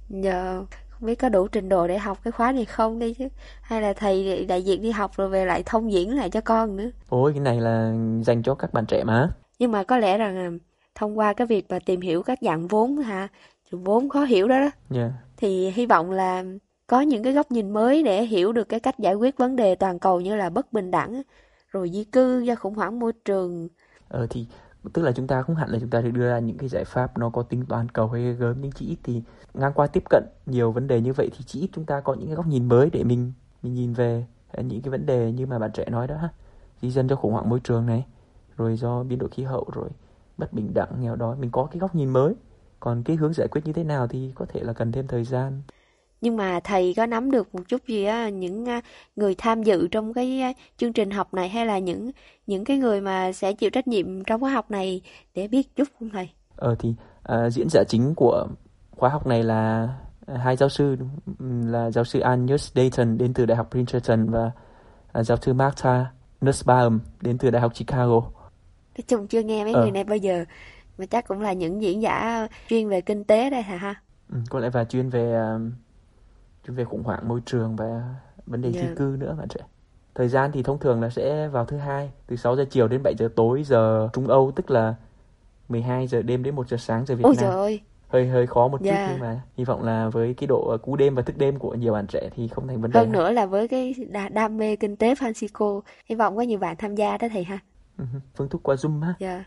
dạ 0.08 0.60
không 1.00 1.06
biết 1.06 1.14
có 1.14 1.28
đủ 1.28 1.48
trình 1.48 1.68
độ 1.68 1.88
để 1.88 1.98
học 1.98 2.18
cái 2.24 2.32
khóa 2.32 2.52
này 2.52 2.64
không 2.64 2.98
đi 2.98 3.14
chứ. 3.14 3.28
Hay 3.62 3.82
là 3.82 3.92
thầy 3.92 4.44
đại 4.44 4.62
diện 4.62 4.82
đi 4.82 4.90
học 4.90 5.10
rồi 5.16 5.28
về 5.28 5.44
lại 5.44 5.62
thông 5.66 5.92
diễn 5.92 6.16
lại 6.16 6.30
cho 6.30 6.40
con 6.40 6.76
nữa. 6.76 6.90
Ôi 7.08 7.32
cái 7.32 7.40
này 7.40 7.60
là 7.60 7.94
dành 8.22 8.42
cho 8.42 8.54
các 8.54 8.72
bạn 8.72 8.84
trẻ 8.86 9.04
mà. 9.04 9.28
Nhưng 9.58 9.72
mà 9.72 9.84
có 9.84 9.98
lẽ 9.98 10.18
rằng 10.18 10.36
à, 10.36 10.50
thông 10.94 11.18
qua 11.18 11.32
cái 11.32 11.46
việc 11.46 11.66
mà 11.68 11.78
tìm 11.78 12.00
hiểu 12.00 12.22
các 12.22 12.38
dạng 12.42 12.68
vốn 12.68 12.96
hả? 12.96 13.28
Vốn 13.70 14.08
khó 14.08 14.24
hiểu 14.24 14.48
đó 14.48 14.60
đó. 14.60 14.70
Yeah. 14.94 15.10
thì 15.36 15.70
hy 15.70 15.86
vọng 15.86 16.10
là 16.10 16.44
có 16.86 17.00
những 17.00 17.22
cái 17.22 17.32
góc 17.32 17.50
nhìn 17.50 17.70
mới 17.70 18.02
để 18.02 18.24
hiểu 18.24 18.52
được 18.52 18.68
cái 18.68 18.80
cách 18.80 18.98
giải 18.98 19.14
quyết 19.14 19.36
vấn 19.36 19.56
đề 19.56 19.74
toàn 19.74 19.98
cầu 19.98 20.20
như 20.20 20.36
là 20.36 20.50
bất 20.50 20.72
bình 20.72 20.90
đẳng 20.90 21.22
rồi 21.68 21.90
di 21.90 22.04
cư 22.04 22.40
do 22.40 22.54
khủng 22.54 22.74
hoảng 22.74 22.98
môi 22.98 23.12
trường. 23.24 23.68
Ờ 24.08 24.26
thì 24.30 24.46
tức 24.92 25.02
là 25.02 25.12
chúng 25.12 25.26
ta 25.26 25.42
không 25.42 25.56
hẳn 25.56 25.70
là 25.70 25.78
chúng 25.78 25.90
ta 25.90 26.02
sẽ 26.02 26.10
đưa 26.10 26.28
ra 26.28 26.38
những 26.38 26.58
cái 26.58 26.68
giải 26.68 26.84
pháp 26.84 27.18
nó 27.18 27.30
có 27.30 27.42
tính 27.42 27.64
toàn 27.68 27.88
cầu 27.88 28.08
hay 28.08 28.32
gớm, 28.32 28.60
nhưng 28.60 28.72
chỉ 28.72 28.86
ít 28.86 28.96
thì 29.02 29.22
ngang 29.54 29.72
qua 29.72 29.86
tiếp 29.86 30.02
cận 30.10 30.24
nhiều 30.46 30.72
vấn 30.72 30.86
đề 30.86 31.00
như 31.00 31.12
vậy 31.12 31.30
thì 31.36 31.44
chỉ 31.46 31.60
ít 31.60 31.68
chúng 31.72 31.84
ta 31.84 32.00
có 32.00 32.14
những 32.14 32.26
cái 32.26 32.36
góc 32.36 32.46
nhìn 32.46 32.68
mới 32.68 32.90
để 32.92 33.04
mình 33.04 33.32
mình 33.62 33.74
nhìn 33.74 33.92
về 33.92 34.26
à, 34.52 34.62
những 34.62 34.82
cái 34.82 34.90
vấn 34.90 35.06
đề 35.06 35.32
như 35.32 35.46
mà 35.46 35.58
bạn 35.58 35.70
trẻ 35.74 35.84
nói 35.90 36.06
đó 36.06 36.16
ha. 36.16 36.28
Di 36.82 36.90
dân 36.90 37.08
cho 37.08 37.16
khủng 37.16 37.32
hoảng 37.32 37.48
môi 37.48 37.60
trường 37.60 37.86
này, 37.86 38.06
rồi 38.56 38.76
do 38.76 39.02
biến 39.02 39.18
đổi 39.18 39.28
khí 39.28 39.42
hậu, 39.42 39.66
rồi 39.72 39.88
bất 40.38 40.52
bình 40.52 40.74
đẳng, 40.74 41.00
nghèo 41.00 41.16
đói. 41.16 41.36
Mình 41.36 41.50
có 41.50 41.66
cái 41.72 41.78
góc 41.78 41.94
nhìn 41.94 42.10
mới. 42.10 42.34
Còn 42.80 43.02
cái 43.02 43.16
hướng 43.16 43.32
giải 43.32 43.48
quyết 43.48 43.62
như 43.64 43.72
thế 43.72 43.84
nào 43.84 44.06
thì 44.06 44.32
có 44.34 44.46
thể 44.48 44.60
là 44.60 44.72
cần 44.72 44.92
thêm 44.92 45.06
thời 45.06 45.24
gian 45.24 45.62
nhưng 46.24 46.36
mà 46.36 46.60
thầy 46.64 46.94
có 46.96 47.06
nắm 47.06 47.30
được 47.30 47.54
một 47.54 47.60
chút 47.68 47.86
gì 47.86 48.04
á 48.04 48.28
những 48.28 48.68
à, 48.68 48.80
người 49.16 49.34
tham 49.38 49.62
dự 49.62 49.88
trong 49.88 50.14
cái 50.14 50.40
à, 50.40 50.52
chương 50.76 50.92
trình 50.92 51.10
học 51.10 51.34
này 51.34 51.48
hay 51.48 51.66
là 51.66 51.78
những 51.78 52.10
những 52.46 52.64
cái 52.64 52.78
người 52.78 53.00
mà 53.00 53.32
sẽ 53.32 53.52
chịu 53.52 53.70
trách 53.70 53.88
nhiệm 53.88 54.24
trong 54.24 54.40
khóa 54.40 54.50
học 54.50 54.70
này 54.70 55.00
để 55.34 55.48
biết 55.48 55.76
chút 55.76 55.88
không 55.98 56.10
thầy? 56.10 56.28
Ờ 56.56 56.74
thì 56.78 56.94
uh, 57.32 57.52
diễn 57.52 57.68
giả 57.68 57.84
chính 57.88 58.14
của 58.14 58.46
khóa 58.90 59.08
học 59.08 59.26
này 59.26 59.42
là 59.42 59.88
hai 60.36 60.56
giáo 60.56 60.68
sư 60.68 60.96
là 61.64 61.90
giáo 61.90 62.04
sư 62.04 62.20
Agnes 62.20 62.72
Dayton 62.74 63.18
đến 63.18 63.34
từ 63.34 63.46
Đại 63.46 63.56
học 63.56 63.68
Princeton 63.70 64.30
và 64.30 64.50
uh, 65.18 65.26
giáo 65.26 65.38
sư 65.42 65.52
Martha 65.52 66.06
Nussbaum 66.46 66.98
đến 67.20 67.38
từ 67.38 67.50
Đại 67.50 67.62
học 67.62 67.72
Chicago. 67.74 68.20
Nói 68.98 69.04
chung 69.08 69.26
chưa 69.26 69.42
nghe 69.42 69.64
mấy 69.64 69.72
ờ. 69.72 69.82
người 69.82 69.90
này 69.90 70.04
bao 70.04 70.16
giờ 70.16 70.44
mà 70.98 71.06
chắc 71.06 71.28
cũng 71.28 71.40
là 71.40 71.52
những 71.52 71.82
diễn 71.82 72.02
giả 72.02 72.48
chuyên 72.68 72.88
về 72.88 73.00
kinh 73.00 73.24
tế 73.24 73.50
đây 73.50 73.62
hả 73.62 73.76
ha? 73.76 73.94
Ừ, 74.32 74.38
có 74.50 74.60
lẽ 74.60 74.70
và 74.70 74.84
chuyên 74.84 75.08
về 75.08 75.54
uh, 75.56 75.72
về 76.72 76.84
khủng 76.84 77.02
hoảng 77.02 77.28
môi 77.28 77.40
trường 77.46 77.76
và 77.76 78.14
vấn 78.46 78.62
đề 78.62 78.68
yeah. 78.68 78.82
di 78.82 78.88
dạ. 78.88 78.94
cư 78.96 79.16
nữa 79.18 79.34
bạn 79.38 79.48
trẻ. 79.48 79.60
Thời 80.14 80.28
gian 80.28 80.52
thì 80.52 80.62
thông 80.62 80.78
thường 80.78 81.02
là 81.02 81.10
sẽ 81.10 81.48
vào 81.48 81.64
thứ 81.64 81.76
hai 81.76 82.10
từ 82.26 82.36
6 82.36 82.56
giờ 82.56 82.64
chiều 82.70 82.88
đến 82.88 83.02
7 83.02 83.14
giờ 83.18 83.28
tối 83.36 83.62
giờ 83.64 84.08
Trung 84.12 84.26
Âu 84.26 84.52
tức 84.56 84.70
là 84.70 84.94
12 85.68 86.06
giờ 86.06 86.22
đêm 86.22 86.42
đến 86.42 86.54
1 86.54 86.68
giờ 86.68 86.76
sáng 86.76 87.06
giờ 87.06 87.14
Việt 87.14 87.24
Ôi 87.24 87.34
Nam. 87.36 87.44
Trời 87.44 87.54
ơi. 87.54 87.80
Hơi 88.08 88.28
hơi 88.28 88.46
khó 88.46 88.68
một 88.68 88.82
yeah. 88.82 88.96
chút 88.96 89.02
dạ. 89.02 89.08
nhưng 89.12 89.20
mà 89.20 89.40
hy 89.56 89.64
vọng 89.64 89.82
là 89.82 90.08
với 90.08 90.34
cái 90.34 90.46
độ 90.46 90.76
cú 90.82 90.96
đêm 90.96 91.14
và 91.14 91.22
thức 91.22 91.38
đêm 91.38 91.58
của 91.58 91.74
nhiều 91.74 91.92
bạn 91.92 92.06
trẻ 92.06 92.28
thì 92.34 92.48
không 92.48 92.66
thành 92.68 92.80
vấn 92.80 92.90
đề. 92.90 93.00
Hơn 93.00 93.12
nữa 93.12 93.30
là 93.30 93.46
với 93.46 93.68
cái 93.68 93.94
đam 94.32 94.56
mê 94.56 94.76
kinh 94.76 94.96
tế 94.96 95.14
Francisco, 95.14 95.80
hy 96.06 96.16
vọng 96.16 96.36
có 96.36 96.42
nhiều 96.42 96.58
bạn 96.58 96.76
tham 96.78 96.94
gia 96.94 97.18
đó 97.18 97.28
thầy 97.32 97.44
ha. 97.44 97.58
Ừ 97.98 98.04
phương 98.34 98.48
thức 98.48 98.60
qua 98.62 98.74
Zoom 98.74 99.00
ha. 99.00 99.14
Dạ. 99.18 99.44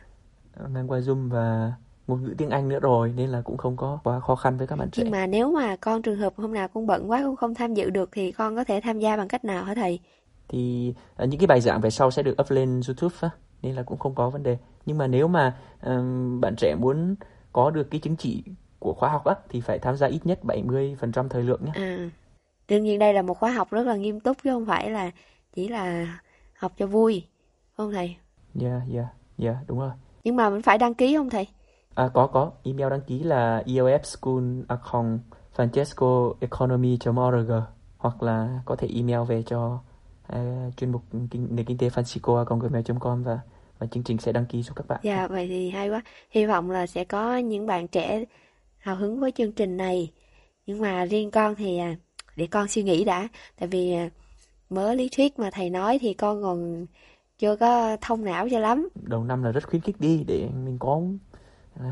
Yeah. 0.57 0.69
Mang 0.71 0.91
qua 0.91 0.99
Zoom 0.99 1.29
và 1.29 1.73
ngôn 2.07 2.23
ngữ 2.23 2.33
tiếng 2.37 2.49
Anh 2.49 2.69
nữa 2.69 2.79
rồi 2.79 3.13
nên 3.15 3.29
là 3.29 3.41
cũng 3.41 3.57
không 3.57 3.77
có 3.77 3.99
quá 4.03 4.19
khó 4.19 4.35
khăn 4.35 4.57
với 4.57 4.67
các 4.67 4.75
bạn 4.75 4.89
trẻ. 4.91 5.03
Nhưng 5.03 5.11
mà 5.11 5.27
nếu 5.27 5.51
mà 5.51 5.75
con 5.75 6.01
trường 6.01 6.17
hợp 6.17 6.33
hôm 6.37 6.53
nào 6.53 6.67
con 6.67 6.87
bận 6.87 7.11
quá 7.11 7.21
cũng 7.25 7.35
không 7.35 7.55
tham 7.55 7.73
dự 7.73 7.89
được 7.89 8.09
thì 8.11 8.31
con 8.31 8.55
có 8.55 8.63
thể 8.63 8.81
tham 8.81 8.99
gia 8.99 9.17
bằng 9.17 9.27
cách 9.27 9.45
nào 9.45 9.63
hả 9.63 9.75
thầy? 9.75 9.99
Thì 10.47 10.93
à, 11.15 11.25
những 11.25 11.39
cái 11.39 11.47
bài 11.47 11.61
giảng 11.61 11.81
về 11.81 11.89
sau 11.89 12.11
sẽ 12.11 12.23
được 12.23 12.41
up 12.41 12.51
lên 12.51 12.81
YouTube 12.87 13.15
á, 13.21 13.29
nên 13.61 13.75
là 13.75 13.83
cũng 13.83 13.99
không 13.99 14.15
có 14.15 14.29
vấn 14.29 14.43
đề. 14.43 14.57
Nhưng 14.85 14.97
mà 14.97 15.07
nếu 15.07 15.27
mà 15.27 15.57
um, 15.85 16.41
bạn 16.41 16.55
trẻ 16.55 16.75
muốn 16.75 17.15
có 17.53 17.69
được 17.69 17.91
cái 17.91 17.99
chứng 17.99 18.15
chỉ 18.15 18.43
của 18.79 18.93
khóa 18.93 19.09
học 19.09 19.25
á 19.25 19.35
thì 19.49 19.61
phải 19.61 19.79
tham 19.79 19.97
gia 19.97 20.07
ít 20.07 20.19
nhất 20.23 20.39
70% 20.43 21.29
thời 21.29 21.43
lượng 21.43 21.61
nhé. 21.65 21.71
À. 21.75 22.09
Đương 22.67 22.83
nhiên 22.83 22.99
đây 22.99 23.13
là 23.13 23.21
một 23.21 23.39
khóa 23.39 23.51
học 23.51 23.71
rất 23.71 23.87
là 23.87 23.95
nghiêm 23.95 24.19
túc 24.19 24.37
chứ 24.43 24.51
không 24.51 24.65
phải 24.65 24.89
là 24.89 25.11
chỉ 25.53 25.67
là 25.67 26.19
học 26.53 26.73
cho 26.77 26.87
vui, 26.87 27.23
không 27.77 27.91
thầy? 27.91 28.15
Dạ, 28.55 28.69
yeah, 28.69 28.81
dạ, 28.87 28.99
yeah, 28.99 29.13
dạ, 29.37 29.51
yeah, 29.51 29.67
đúng 29.67 29.79
rồi. 29.79 29.91
Nhưng 30.23 30.35
mà 30.35 30.49
mình 30.49 30.61
phải 30.61 30.77
đăng 30.77 30.93
ký 30.93 31.15
không 31.15 31.29
thầy? 31.29 31.47
À, 31.97 32.09
có 32.13 32.27
có 32.27 32.51
email 32.63 32.89
đăng 32.89 33.01
ký 33.01 33.23
là 33.23 33.63
eofschool 33.65 34.65
francesco 35.55 36.33
economy 36.39 36.97
org 37.09 37.51
hoặc 37.97 38.23
là 38.23 38.59
có 38.65 38.75
thể 38.75 38.87
email 38.95 39.27
về 39.27 39.43
cho 39.43 39.79
uh, 40.33 40.77
chuyên 40.77 40.91
mục 40.91 41.01
kinh, 41.31 41.47
nền 41.51 41.65
kinh 41.65 41.77
tế 41.77 41.89
francisco 41.89 42.59
gmail.com 42.59 43.23
và 43.23 43.39
và 43.79 43.87
chương 43.87 44.03
trình 44.03 44.17
sẽ 44.17 44.31
đăng 44.31 44.45
ký 44.45 44.63
giúp 44.63 44.73
các 44.75 44.87
bạn. 44.87 44.99
Dạ 45.03 45.27
vậy 45.27 45.47
thì 45.47 45.69
hay 45.69 45.89
quá. 45.89 46.01
Hy 46.29 46.45
vọng 46.45 46.71
là 46.71 46.87
sẽ 46.87 47.03
có 47.03 47.37
những 47.37 47.65
bạn 47.65 47.87
trẻ 47.87 48.23
hào 48.77 48.95
hứng 48.95 49.19
với 49.19 49.31
chương 49.31 49.51
trình 49.51 49.77
này. 49.77 50.11
Nhưng 50.65 50.81
mà 50.81 51.05
riêng 51.05 51.31
con 51.31 51.55
thì 51.55 51.77
à, 51.77 51.95
để 52.35 52.47
con 52.47 52.67
suy 52.67 52.83
nghĩ 52.83 53.03
đã, 53.03 53.27
tại 53.59 53.67
vì 53.67 53.93
à, 53.93 54.09
mớ 54.69 54.93
lý 54.93 55.09
thuyết 55.15 55.39
mà 55.39 55.49
thầy 55.51 55.69
nói 55.69 55.99
thì 56.01 56.13
con 56.13 56.43
còn 56.43 56.85
chưa 57.39 57.55
có 57.55 57.97
thông 58.01 58.23
não 58.23 58.47
cho 58.51 58.59
lắm. 58.59 58.89
Đầu 58.95 59.23
năm 59.23 59.43
là 59.43 59.51
rất 59.51 59.67
khuyến 59.67 59.81
khích 59.81 59.95
đi 59.99 60.23
để 60.27 60.49
mình 60.65 60.77
có 60.79 61.01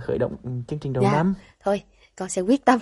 khởi 0.01 0.17
động 0.17 0.35
chương 0.67 0.79
trình 0.79 0.93
đầu 0.93 1.03
dạ. 1.03 1.11
năm. 1.11 1.33
Thôi, 1.63 1.81
con 2.15 2.29
sẽ 2.29 2.41
quyết 2.41 2.65
tâm. 2.65 2.79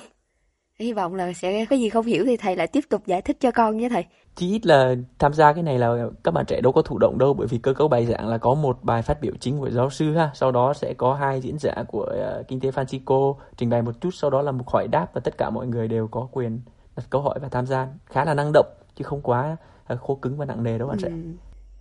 Hy 0.80 0.94
vọng 0.94 1.16
là 1.16 1.34
sẽ 1.34 1.66
có 1.66 1.76
gì 1.76 1.90
không 1.90 2.06
hiểu 2.06 2.24
thì 2.26 2.38
thầy 2.38 2.56
lại 2.56 2.68
tiếp 2.68 2.84
tục 2.90 3.02
giải 3.06 3.22
thích 3.22 3.38
cho 3.40 3.52
con 3.52 3.78
nhé 3.78 3.90
thầy. 3.90 4.06
Chỉ 4.36 4.52
ít 4.52 4.66
là 4.66 4.96
tham 5.20 5.34
gia 5.34 5.54
cái 5.54 5.64
này 5.64 5.80
là 5.80 5.96
các 6.24 6.32
bạn 6.32 6.46
trẻ 6.46 6.62
đâu 6.62 6.74
có 6.74 6.82
thụ 6.82 6.98
động 6.98 7.18
đâu 7.18 7.34
bởi 7.34 7.48
vì 7.48 7.58
cơ 7.58 7.74
cấu 7.74 7.88
bài 7.88 8.06
giảng 8.06 8.28
là 8.28 8.38
có 8.38 8.54
một 8.54 8.84
bài 8.84 9.02
phát 9.02 9.22
biểu 9.22 9.34
chính 9.40 9.60
của 9.60 9.70
giáo 9.70 9.90
sư 9.90 10.14
ha, 10.14 10.32
sau 10.34 10.52
đó 10.52 10.74
sẽ 10.74 10.94
có 10.94 11.14
hai 11.14 11.42
diễn 11.42 11.58
giả 11.60 11.74
của 11.88 12.12
uh, 12.40 12.48
kinh 12.48 12.60
tế 12.60 12.70
Francisco 12.70 13.36
trình 13.58 13.70
bày 13.70 13.82
một 13.82 14.02
chút, 14.02 14.10
sau 14.14 14.30
đó 14.30 14.42
là 14.42 14.52
một 14.52 14.70
hỏi 14.70 14.88
đáp 14.88 15.08
và 15.14 15.22
tất 15.24 15.38
cả 15.38 15.50
mọi 15.50 15.68
người 15.68 15.88
đều 15.88 16.08
có 16.08 16.28
quyền 16.32 16.62
đặt 16.96 17.06
câu 17.10 17.22
hỏi 17.22 17.40
và 17.42 17.50
tham 17.50 17.66
gia 17.66 17.88
khá 18.06 18.26
là 18.26 18.34
năng 18.34 18.52
động 18.54 18.68
chứ 18.96 19.04
không 19.04 19.22
quá 19.22 19.58
uh, 19.94 20.00
khô 20.00 20.16
cứng 20.16 20.38
và 20.38 20.46
nặng 20.46 20.64
nề 20.64 20.78
đâu 20.78 20.88
bạn 20.88 20.98
ừ. 20.98 21.04
trẻ. 21.04 21.12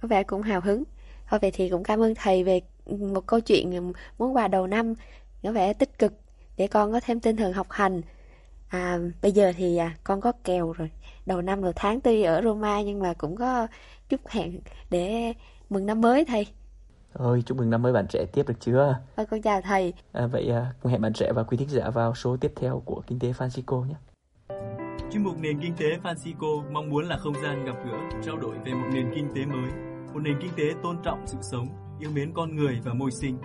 Có 0.00 0.08
vẻ 0.08 0.22
cũng 0.22 0.42
hào 0.42 0.61
hứng. 0.61 0.85
Thôi 1.28 1.38
vậy 1.42 1.50
thì 1.50 1.68
cũng 1.68 1.82
cảm 1.82 2.02
ơn 2.02 2.14
thầy 2.14 2.44
về 2.44 2.61
một 2.87 3.26
câu 3.26 3.40
chuyện 3.40 3.92
món 4.18 4.37
quà 4.37 4.48
đầu 4.48 4.66
năm 4.66 4.94
có 5.42 5.52
vẻ 5.52 5.72
tích 5.72 5.98
cực 5.98 6.12
để 6.56 6.66
con 6.66 6.92
có 6.92 7.00
thêm 7.04 7.20
tinh 7.20 7.37
thần 7.37 7.52
học 7.52 7.66
hành. 7.70 8.02
À, 8.68 8.98
bây 9.22 9.32
giờ 9.32 9.52
thì 9.56 9.76
à, 9.76 9.96
con 10.04 10.20
có 10.20 10.32
kèo 10.44 10.72
rồi. 10.72 10.90
Đầu 11.26 11.42
năm 11.42 11.62
đầu 11.62 11.72
tháng 11.76 12.00
tuy 12.00 12.22
ở 12.22 12.42
Roma 12.42 12.82
nhưng 12.82 12.98
mà 12.98 13.14
cũng 13.14 13.37
có 13.37 13.66
chúc 14.08 14.28
hẹn 14.28 14.61
để 14.90 15.32
mừng 15.70 15.87
năm 15.87 16.00
mới 16.00 16.24
thầy. 16.24 16.46
Ôi, 17.12 17.42
chúc 17.46 17.58
mừng 17.58 17.70
năm 17.70 17.82
mới 17.82 17.92
bạn 17.92 18.06
trẻ 18.08 18.26
tiếp 18.32 18.48
được 18.48 18.61
chưa? 18.61 18.98
Vâng, 19.16 19.26
con 19.30 19.42
chào 19.42 19.61
thầy. 19.61 19.92
À, 20.12 20.26
vậy 20.26 20.50
à, 20.50 20.72
cùng 20.82 20.92
hẹn 20.92 21.00
bạn 21.00 21.12
trẻ 21.12 21.32
và 21.32 21.42
quý 21.42 21.56
thính 21.56 21.68
giả 21.68 21.90
vào 21.90 22.14
số 22.14 22.37
tiếp 22.37 22.52
theo 22.56 22.82
của 22.85 23.02
Kinh 23.06 23.18
tế 23.18 23.32
Francisco 23.32 23.85
nhé. 23.85 23.94
Chuyên 25.12 25.22
mục 25.22 25.38
Nền 25.38 25.61
Kinh 25.61 25.74
tế 25.76 25.87
Francisco 26.02 26.72
mong 26.72 26.90
muốn 26.90 27.08
là 27.08 27.16
không 27.16 27.35
gian 27.42 27.64
gặp 27.64 27.76
gỡ, 27.87 27.98
trao 28.26 28.37
đổi 28.37 28.56
về 28.64 28.74
một 28.74 28.87
nền 28.92 29.14
kinh 29.14 29.28
tế 29.35 29.44
mới, 29.44 29.91
một 30.14 30.20
nền 30.22 30.38
kinh 30.40 30.53
tế 30.57 30.75
tôn 30.83 30.96
trọng 31.03 31.27
sự 31.27 31.38
sống, 31.40 31.68
yêu 32.01 32.11
mến 32.14 32.33
con 32.35 32.57
người 32.57 32.81
và 32.85 32.94
môi 32.94 33.11
sinh. 33.11 33.38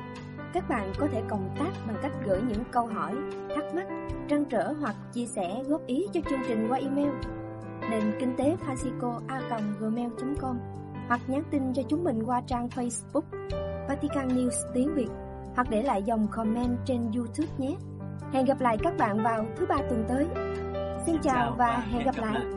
Các 0.54 0.70
bạn 0.70 0.92
có 0.98 1.08
thể 1.12 1.22
cộng 1.30 1.56
tác 1.60 1.72
bằng 1.88 1.98
cách 2.02 2.12
gửi 2.26 2.42
những 2.48 2.64
câu 2.72 2.86
hỏi, 2.86 3.16
thắc 3.56 3.76
mắc, 3.76 3.88
trăn 4.30 4.46
trở 4.46 4.74
hoặc 4.82 4.96
chia 5.14 5.26
sẻ 5.26 5.64
góp 5.68 5.86
ý 5.86 6.08
cho 6.14 6.22
chương 6.30 6.40
trình 6.48 6.68
qua 6.70 6.78
email 6.78 7.10
nền 7.90 8.04
kinh 8.20 8.36
tế 8.38 8.56
Francisco 8.66 9.20
a 9.28 9.42
gmail.com 9.80 10.58
hoặc 11.08 11.22
nhắn 11.28 11.44
tin 11.52 11.74
cho 11.74 11.82
chúng 11.90 12.04
mình 12.04 12.24
qua 12.26 12.42
trang 12.48 12.68
Facebook 12.68 13.22
Vatican 13.88 14.28
News 14.28 14.74
tiếng 14.74 14.96
Việt 14.96 15.10
hoặc 15.56 15.68
để 15.70 15.84
lại 15.84 16.04
dòng 16.04 16.28
comment 16.32 16.78
trên 16.86 17.12
YouTube 17.16 17.54
nhé. 17.58 17.76
Hẹn 18.34 18.46
gặp 18.46 18.62
lại 18.62 18.78
các 18.84 18.98
bạn 18.98 19.24
vào 19.24 19.46
thứ 19.58 19.66
ba 19.66 19.76
tuần 19.90 20.06
tới. 20.08 20.28
Xin 21.06 21.18
chào 21.24 21.56
và 21.58 21.86
hẹn 21.92 22.06
gặp 22.06 22.16
lại. 22.18 22.57